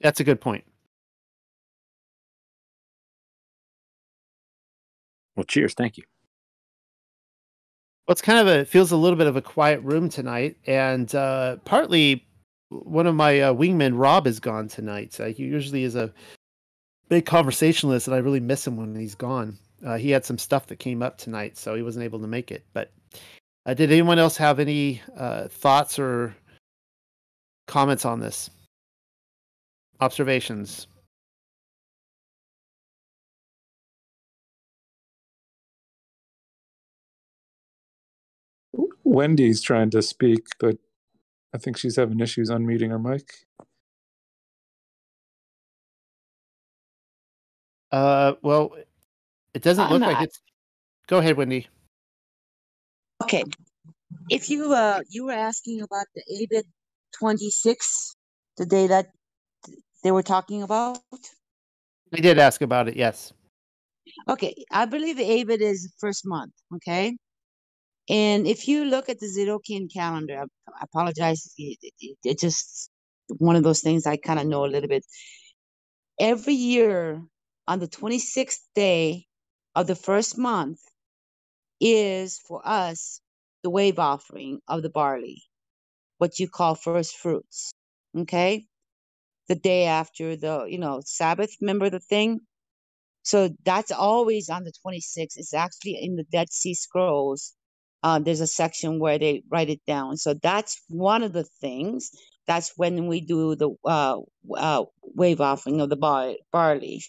[0.00, 0.64] That's a good point.
[5.36, 5.74] Well, cheers.
[5.74, 6.04] Thank you.
[8.06, 11.14] Well, it's kind of a feels a little bit of a quiet room tonight, and
[11.14, 12.26] uh, partly
[12.84, 15.18] one of my uh, wingmen, Rob, is gone tonight.
[15.20, 16.12] Uh, he usually is a
[17.08, 19.58] big conversationalist, and I really miss him when he's gone.
[19.84, 22.50] Uh, he had some stuff that came up tonight, so he wasn't able to make
[22.50, 22.64] it.
[22.72, 22.90] But
[23.66, 26.34] uh, did anyone else have any uh, thoughts or
[27.66, 28.50] comments on this?
[30.00, 30.86] Observations?
[39.04, 40.78] Wendy's trying to speak, but
[41.54, 43.30] I think she's having issues unmuting her mic.
[47.90, 48.74] Uh, well,
[49.52, 50.40] it doesn't I'm look like not- it's.
[51.08, 51.68] Go ahead, Wendy.
[53.22, 53.44] Okay.
[54.30, 56.64] If you uh you were asking about the Abib
[57.18, 58.16] 26,
[58.56, 59.10] the day that
[60.02, 60.98] they were talking about.
[62.12, 62.96] I did ask about it.
[62.96, 63.32] Yes.
[64.28, 67.16] Okay, I believe the Abib is first month, okay?
[68.12, 72.90] And if you look at the Zadokian calendar, I apologize, it, it, it's just
[73.38, 75.02] one of those things I kind of know a little bit.
[76.20, 77.22] Every year
[77.66, 79.24] on the 26th day
[79.74, 80.78] of the first month
[81.80, 83.22] is for us
[83.62, 85.42] the wave offering of the barley,
[86.18, 87.72] what you call first fruits,
[88.14, 88.66] okay?
[89.48, 92.40] The day after the, you know, Sabbath, remember the thing?
[93.22, 95.38] So that's always on the 26th.
[95.38, 97.54] It's actually in the Dead Sea Scrolls.
[98.02, 100.16] Uh, there's a section where they write it down.
[100.16, 102.10] So that's one of the things.
[102.46, 104.18] That's when we do the uh,
[104.56, 107.02] uh, wave offering of the bar- barley.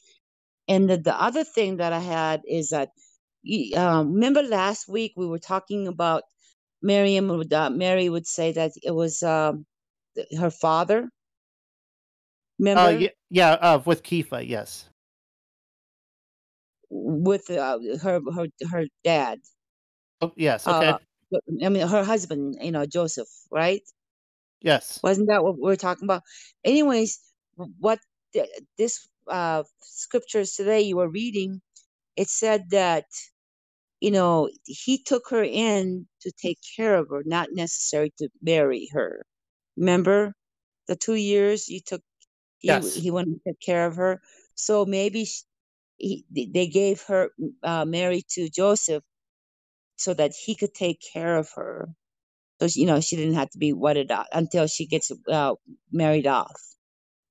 [0.67, 2.89] And the, the other thing that I had is that,
[3.75, 6.23] um, remember last week we were talking about
[6.81, 9.65] Miriam would, uh, Mary would say that it was um,
[10.39, 11.09] her father.
[12.59, 12.81] Remember?
[12.81, 13.51] Uh, yeah, yeah.
[13.53, 14.89] Uh, with Kifa, yes.
[16.93, 19.39] with uh, her her her dad.
[20.24, 20.67] Oh, yes.
[20.67, 20.97] Okay.
[21.34, 23.82] Uh, I mean, her husband, you know, Joseph, right?
[24.61, 25.03] yes.
[25.03, 26.24] Wasn't that what we're talking about?
[26.63, 27.19] Anyways,
[27.80, 27.99] what
[28.34, 31.61] th- this uh, scriptures today you were reading,
[32.17, 33.05] it said that,
[34.01, 38.89] you know, he took her in to take care of her, not necessary to marry
[38.93, 39.26] her.
[39.78, 40.34] Remember
[40.88, 42.01] the two years you took,
[42.59, 42.95] he, Yes.
[42.95, 44.21] he went and took care of her.
[44.55, 45.28] So maybe
[45.97, 47.32] he, they gave her
[47.63, 49.03] uh, Mary to Joseph
[49.97, 51.89] so that he could take care of her.
[52.61, 55.55] So she, you know she didn't have to be wedded out until she gets uh,
[55.91, 56.61] married off.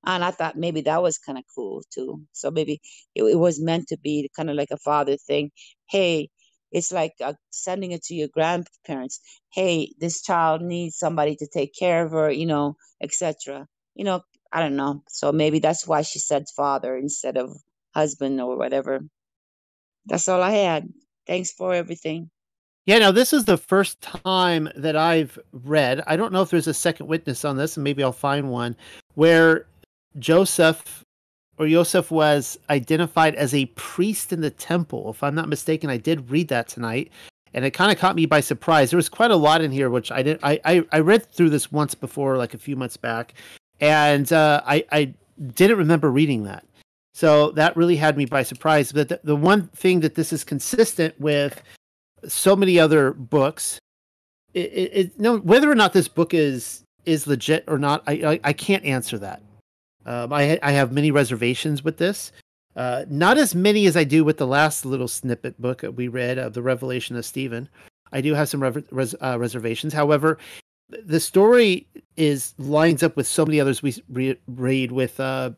[0.05, 2.23] And I thought maybe that was kind of cool too.
[2.33, 2.81] So maybe
[3.15, 5.51] it, it was meant to be kind of like a father thing.
[5.91, 6.31] Hey,
[6.73, 9.21] it's like uh, sending it to your grandparents.
[9.53, 13.67] Hey, this child needs somebody to take care of her, you know, etc.
[13.95, 15.03] You know, I don't know.
[15.09, 17.51] So maybe that's why she said father instead of
[17.95, 19.01] husband or whatever.
[20.07, 20.89] That's all I had.
[21.27, 22.31] Thanks for everything.
[22.85, 26.03] Yeah, now this is the first time that I've read.
[26.07, 28.75] I don't know if there's a second witness on this, and maybe I'll find one
[29.15, 29.67] where
[30.19, 31.05] Joseph
[31.59, 35.11] or Joseph was identified as a priest in the temple.
[35.11, 37.13] If I'm not mistaken, I did read that tonight,
[37.55, 38.91] and it kind of caught me by surprise.
[38.91, 40.41] There was quite a lot in here, which I didn't.
[40.43, 43.35] I I, I read through this once before, like a few months back,
[43.81, 45.15] and uh, I I
[45.55, 46.67] didn't remember reading that.
[47.15, 48.91] So that really had me by surprise.
[48.91, 51.63] But the, the one thing that this is consistent with
[52.27, 53.79] so many other books.
[54.55, 58.13] It, it, it, no, whether or not this book is is legit or not, I
[58.13, 59.43] I, I can't answer that.
[60.05, 62.33] Um, I I have many reservations with this.
[62.75, 66.09] Uh, not as many as I do with the last little snippet book that we
[66.09, 67.69] read of the Revelation of Stephen.
[68.13, 69.93] I do have some res- uh, reservations.
[69.93, 70.39] However,
[71.05, 75.51] the story is lines up with so many others we re- read with uh,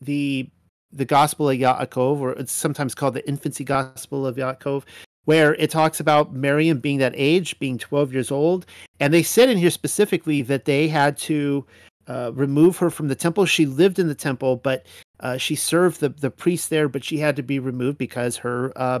[0.00, 0.48] the
[0.92, 4.82] the Gospel of Yaakov, or it's sometimes called the Infancy Gospel of Yaakov,
[5.24, 8.66] where it talks about Miriam being that age, being 12 years old.
[8.98, 11.66] And they said in here specifically that they had to
[12.06, 13.46] uh, remove her from the temple.
[13.46, 14.86] She lived in the temple, but
[15.20, 18.72] uh, she served the, the priest there, but she had to be removed because her,
[18.74, 19.00] uh,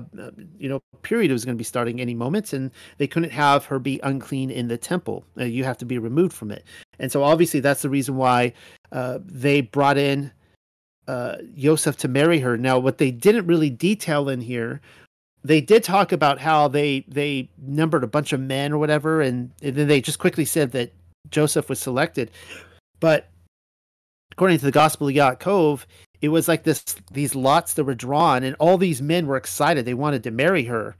[0.58, 3.78] you know, period was going to be starting any moment, and they couldn't have her
[3.78, 5.24] be unclean in the temple.
[5.38, 6.64] Uh, you have to be removed from it,
[6.98, 8.52] and so obviously that's the reason why
[8.92, 10.30] uh, they brought in
[11.08, 12.56] uh, Yosef to marry her.
[12.56, 14.80] Now, what they didn't really detail in here
[15.42, 19.50] they did talk about how they they numbered a bunch of men or whatever and,
[19.62, 20.92] and then they just quickly said that
[21.30, 22.30] joseph was selected.
[22.98, 23.28] But
[24.32, 25.84] according to the gospel of yaakov
[26.20, 29.84] it was like this these lots that were drawn and all these men were excited.
[29.84, 30.96] They wanted to marry her.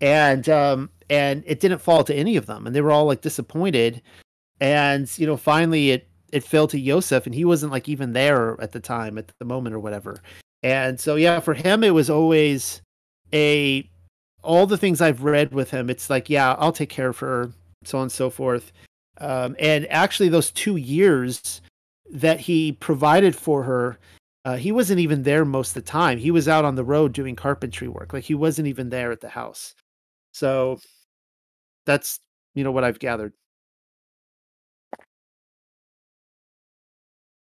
[0.00, 3.20] And um and it didn't fall to any of them and they were all like
[3.20, 4.02] disappointed.
[4.60, 8.58] And you know finally it it fell to Joseph and he wasn't like even there
[8.58, 10.22] at the time at the moment or whatever.
[10.62, 12.80] And so yeah for him it was always
[13.32, 13.88] a
[14.42, 17.52] all the things I've read with him, it's like, yeah, I'll take care of her,
[17.84, 18.72] so on and so forth.
[19.18, 21.60] Um, and actually, those two years
[22.10, 23.98] that he provided for her,
[24.44, 26.18] uh, he wasn't even there most of the time.
[26.18, 28.12] He was out on the road doing carpentry work.
[28.12, 29.74] Like he wasn't even there at the house.
[30.32, 30.80] So
[31.86, 32.20] that's
[32.54, 33.32] you know what I've gathered.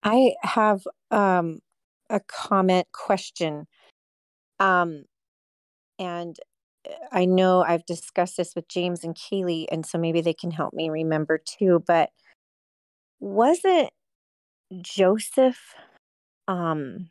[0.02, 1.60] I have um,
[2.10, 3.66] a comment question.
[4.60, 5.04] Um,
[5.98, 6.38] and
[7.12, 10.74] I know I've discussed this with James and Kaylee, and so maybe they can help
[10.74, 11.82] me remember too.
[11.86, 12.10] But
[13.20, 13.90] wasn't
[14.82, 15.74] Joseph,
[16.48, 17.10] um,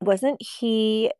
[0.00, 1.10] wasn't he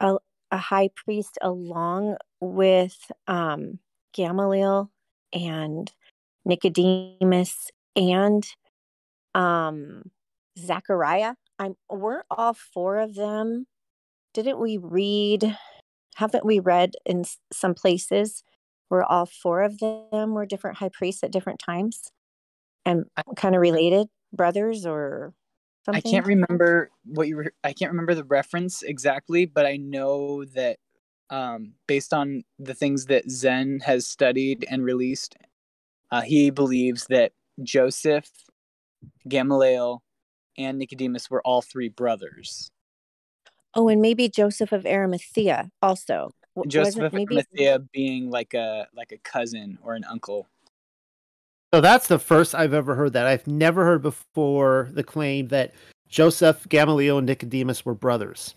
[0.00, 0.16] a,
[0.50, 3.78] a high priest along with um,
[4.12, 4.90] Gamaliel
[5.32, 5.90] and
[6.44, 8.46] Nicodemus and
[9.34, 10.10] um,
[10.58, 11.34] Zachariah?
[11.58, 13.66] I'm weren't all four of them
[14.34, 15.56] didn't we read
[16.16, 18.44] haven't we read in some places
[18.88, 22.12] where all four of them were different high priests at different times
[22.84, 23.04] and
[23.36, 25.34] kind of related brothers or
[25.84, 26.02] something?
[26.06, 27.52] I can't remember what you were.
[27.64, 30.78] I can't remember the reference exactly, but I know that
[31.30, 35.36] um, based on the things that Zen has studied and released,
[36.10, 37.32] uh, he believes that
[37.62, 38.30] Joseph,
[39.26, 40.02] Gamaliel,
[40.56, 42.70] and Nicodemus were all three brothers.
[43.76, 46.30] Oh, and maybe Joseph of Arimathea also.
[46.68, 47.34] Joseph of maybe...
[47.36, 50.46] Arimathea being like a like a cousin or an uncle.
[51.72, 53.26] So that's the first I've ever heard that.
[53.26, 55.74] I've never heard before the claim that
[56.08, 58.54] Joseph, Gamaliel, and Nicodemus were brothers.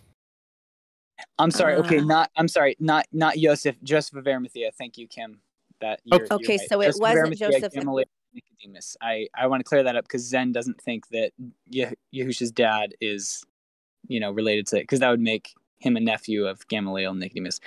[1.40, 1.74] I'm sorry.
[1.74, 4.70] Uh, okay, not I'm sorry, not not Joseph, Joseph of Arimathea.
[4.78, 5.40] Thank you, Kim.
[5.82, 6.54] That you're, okay.
[6.54, 6.70] You're right.
[6.70, 7.74] So it Joseph wasn't Joseph.
[7.74, 8.96] Gamaliel, Nicodemus.
[9.02, 11.32] I I want to clear that up because Zen doesn't think that
[11.66, 13.44] Ye- Yahusha's dad is
[14.08, 17.20] you know, related to it, because that would make him a nephew of Gamaliel and
[17.20, 17.60] Nicodemus.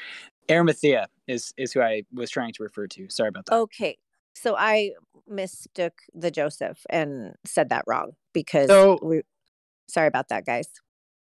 [0.51, 3.09] Arimathea is is who I was trying to refer to.
[3.09, 3.55] Sorry about that.
[3.55, 3.99] Okay,
[4.35, 4.93] so I
[5.29, 9.23] mistook the Joseph and said that wrong because so, we.
[9.89, 10.69] Sorry about that, guys.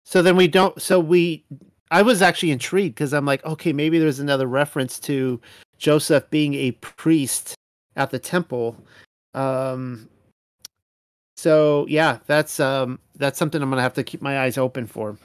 [0.05, 0.81] So then we don't.
[0.81, 1.45] So we.
[1.91, 5.41] I was actually intrigued because I'm like, okay, maybe there's another reference to
[5.79, 7.55] Joseph being a priest
[7.97, 8.77] at the temple.
[9.35, 10.09] Um,
[11.41, 15.16] so yeah, that's um that's something I'm gonna have to keep my eyes open for.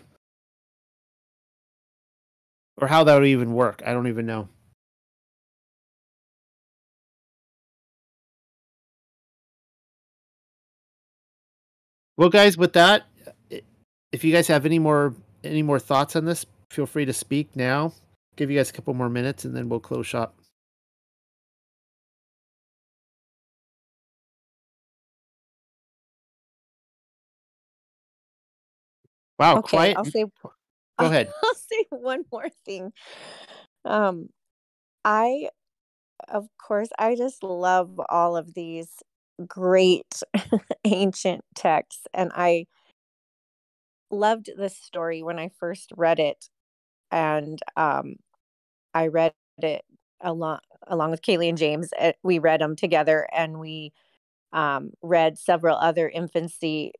[2.78, 3.82] Or how that would even work.
[3.86, 4.47] I don't even know.
[12.16, 13.03] Well, guys, with that,
[14.13, 15.13] if you guys have any more
[15.43, 17.91] any more thoughts on this, feel free to speak now.
[18.38, 20.34] Give you guys a couple more minutes, and then we'll close shop.
[29.40, 29.98] Wow, okay, quiet.
[29.98, 30.26] I'll say.
[30.98, 31.32] Go ahead.
[31.44, 32.94] I'll say one more thing.
[33.84, 34.30] Um,
[35.04, 35.50] I,
[36.30, 38.90] of course, I just love all of these
[39.48, 40.22] great
[40.86, 42.68] ancient texts, and I
[44.10, 46.50] loved this story when I first read it,
[47.12, 48.16] and um,
[48.94, 49.84] I read it
[50.22, 51.90] along along with Kaylee and James.
[51.98, 53.92] Eh, we read them together, and we
[54.54, 56.94] um, read several other infancy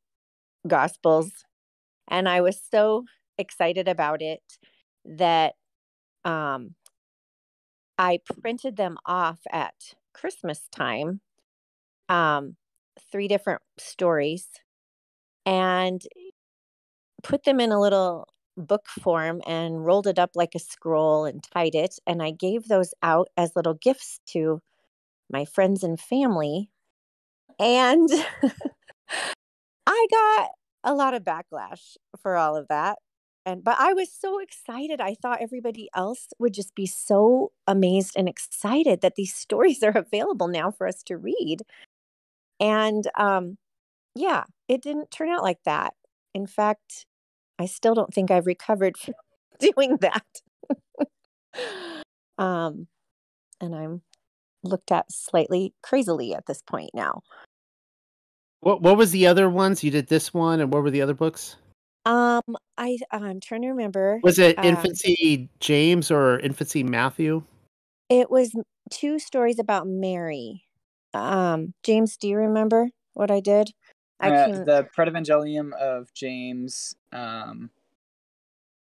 [0.68, 1.32] gospels
[2.08, 3.06] and I was so
[3.38, 4.41] excited about it
[5.06, 5.56] that
[6.24, 6.76] um,
[7.97, 9.76] I printed them off at
[10.14, 11.22] Christmas time,
[12.10, 12.56] um,
[13.12, 14.47] three different stories,
[15.45, 16.01] and
[17.24, 18.28] put them in a little
[18.58, 21.95] book form and rolled it up like a scroll and tied it.
[22.08, 24.62] And I gave those out as little gifts to
[25.32, 26.70] my friends and family.
[27.60, 28.10] And
[29.88, 30.49] I got
[30.86, 33.00] a lot of backlash for all of that.
[33.46, 35.01] And but I was so excited.
[35.01, 39.97] I thought everybody else would just be so amazed and excited that these stories are
[39.97, 41.64] available now for us to read.
[42.59, 43.58] And um
[44.16, 45.93] yeah, it didn't turn out like that.
[46.34, 47.05] In fact,
[47.59, 49.16] I still don't think I've recovered from
[49.59, 50.26] doing that.
[52.38, 52.88] um
[53.62, 54.01] and I'm
[54.64, 57.22] looked at slightly crazily at this point now.
[58.62, 59.84] What what was the other ones?
[59.84, 61.58] You did this one, and what were the other books?
[62.06, 62.42] Um,
[62.78, 64.20] I I'm trying to remember.
[64.24, 67.44] Was it um, Infancy James or Infancy Matthew?
[68.10, 68.52] It was
[68.92, 70.64] two stories about Mary.
[71.14, 73.72] Um, James, do you remember what I did?
[74.20, 74.66] I uh, can...
[74.66, 76.96] the Protevangelium of James.
[77.12, 77.70] Um,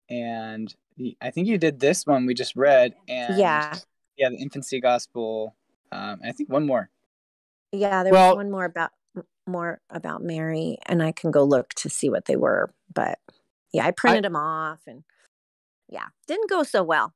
[0.08, 3.76] and the, I think you did this one we just read, and yeah,
[4.16, 5.54] yeah, the Infancy Gospel.
[5.92, 6.88] Um, I think one more.
[7.72, 8.90] Yeah, there well, was one more about
[9.46, 12.72] more about Mary and I can go look to see what they were.
[12.92, 13.18] But
[13.72, 15.04] yeah, I printed I, them off and
[15.88, 17.14] yeah, didn't go so well.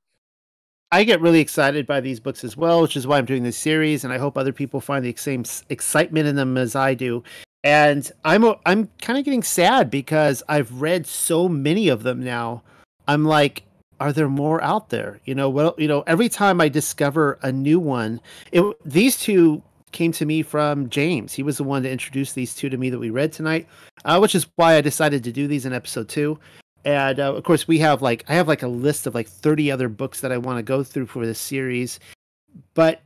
[0.93, 3.57] I get really excited by these books as well, which is why I'm doing this
[3.57, 7.25] series, and I hope other people find the same excitement in them as I do.
[7.65, 12.63] And I'm I'm kind of getting sad because I've read so many of them now.
[13.09, 13.65] I'm like,
[13.99, 15.21] are there more out there?
[15.25, 18.21] You know, well, you know, every time I discover a new one,
[18.53, 19.63] it, these two
[19.95, 21.33] came to me from James.
[21.33, 23.67] He was the one to introduce these two to me that we read tonight,
[24.05, 26.39] uh, which is why I decided to do these in episode two.
[26.85, 29.71] and uh, of course we have like I have like a list of like 30
[29.71, 31.99] other books that I want to go through for this series,
[32.75, 33.01] but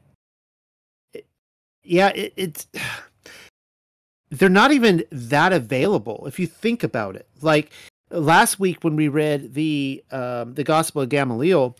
[1.85, 2.67] yeah, it, it's
[4.31, 7.29] they're not even that available if you think about it.
[7.41, 7.71] Like
[8.11, 11.77] last week when we read the um, the Gospel of Gamaliel,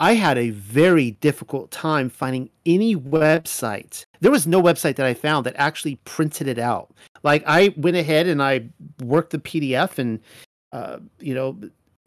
[0.00, 4.04] I had a very difficult time finding any website.
[4.20, 6.92] There was no website that I found that actually printed it out.
[7.22, 8.66] Like I went ahead and I
[9.02, 10.20] worked the PDF and
[10.72, 11.58] uh, you know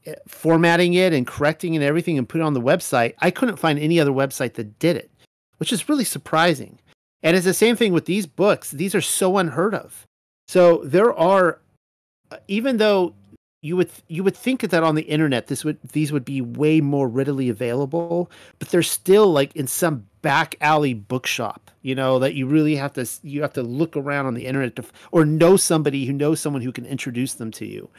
[0.05, 3.13] eh, formatting it and correcting and everything and put it on the website.
[3.19, 5.09] I couldn't find any other website that did it,
[5.57, 6.79] which is really surprising.
[7.23, 8.71] And it's the same thing with these books.
[8.71, 10.05] These are so unheard of.
[10.47, 11.59] So there are,
[12.31, 13.15] uh, even though
[13.61, 16.79] you would you would think that on the internet this would these would be way
[16.81, 18.29] more readily available,
[18.59, 21.71] but they're still like in some back alley bookshop.
[21.81, 24.75] You know that you really have to you have to look around on the internet
[24.75, 27.89] to, or know somebody who knows someone who can introduce them to you.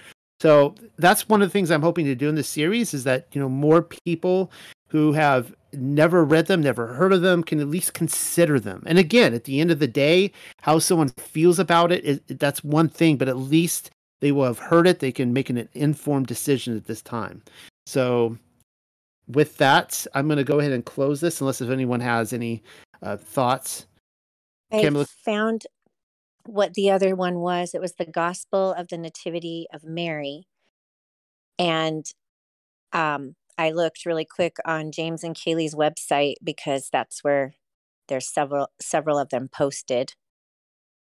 [0.41, 3.27] So that's one of the things I'm hoping to do in this series is that
[3.33, 4.53] you know more people
[4.89, 8.83] who have never read them, never heard of them, can at least consider them.
[8.87, 10.33] And again, at the end of the day,
[10.63, 14.59] how someone feels about it, it that's one thing, but at least they will have
[14.59, 14.99] heard it.
[14.99, 17.43] They can make an informed decision at this time.
[17.87, 18.37] So,
[19.27, 22.63] with that, I'm going to go ahead and close this, unless if anyone has any
[23.03, 23.87] uh, thoughts.
[24.73, 25.67] I found
[26.45, 27.75] what the other one was.
[27.75, 30.47] It was the Gospel of the Nativity of Mary,
[31.59, 32.05] and
[32.93, 37.55] um, I looked really quick on James and Kaylee's website because that's where
[38.09, 40.15] there's several several of them posted.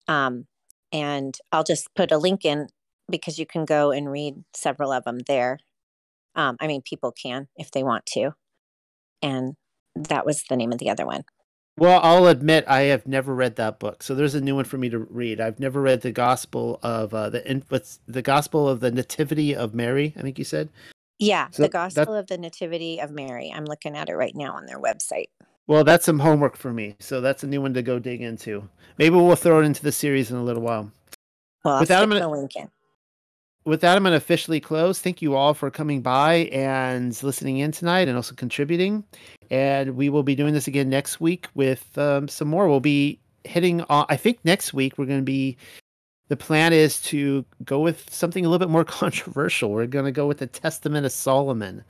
[0.08, 0.48] Um,
[0.92, 2.68] and I'll just put a link in
[3.10, 5.60] because you can go and read several of them there.
[6.36, 8.32] Um, I mean, people can if they want to.
[9.22, 9.56] And
[9.96, 11.24] that was the name of the other one.
[11.78, 14.78] Well, I'll admit I have never read that book, so there's a new one for
[14.78, 15.42] me to read.
[15.42, 19.74] I've never read the Gospel of uh, the what's the Gospel of the Nativity of
[19.74, 20.14] Mary.
[20.18, 20.70] I think you said.
[21.20, 23.52] Yeah, So the that- Gospel of the Nativity of Mary.
[23.54, 25.26] I'm looking at it right now on their website.
[25.68, 28.70] Well, that's some homework for me, so that's a new one to go dig into.
[28.98, 30.92] Maybe we'll throw it into the series in a little while.
[31.66, 32.70] Well, I'll With that, I'm stick gonna- the link in.
[33.66, 35.02] With that, I'm going to officially close.
[35.02, 39.04] Thank you all for coming by and listening in tonight and also contributing.
[39.50, 42.70] And we will be doing this again next week with um, some more.
[42.70, 45.58] We'll be hitting on, I think next week we're going to be,
[46.28, 49.72] the plan is to go with something a little bit more controversial.
[49.72, 51.84] We're going to go with the Testament of Solomon.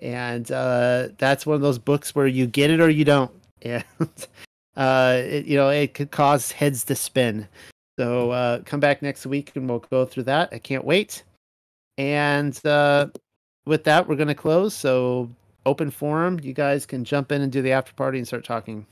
[0.00, 3.32] And uh, that's one of those books where you get it or you don't.
[3.62, 3.84] And,
[4.76, 7.48] uh, it, you know, it could cause heads to spin.
[7.98, 10.48] So uh, come back next week and we'll go through that.
[10.52, 11.22] I can't wait.
[11.96, 13.08] And uh,
[13.66, 14.74] with that, we're going to close.
[14.74, 15.30] So
[15.64, 16.40] open forum.
[16.42, 18.86] You guys can jump in and do the after party and start talking.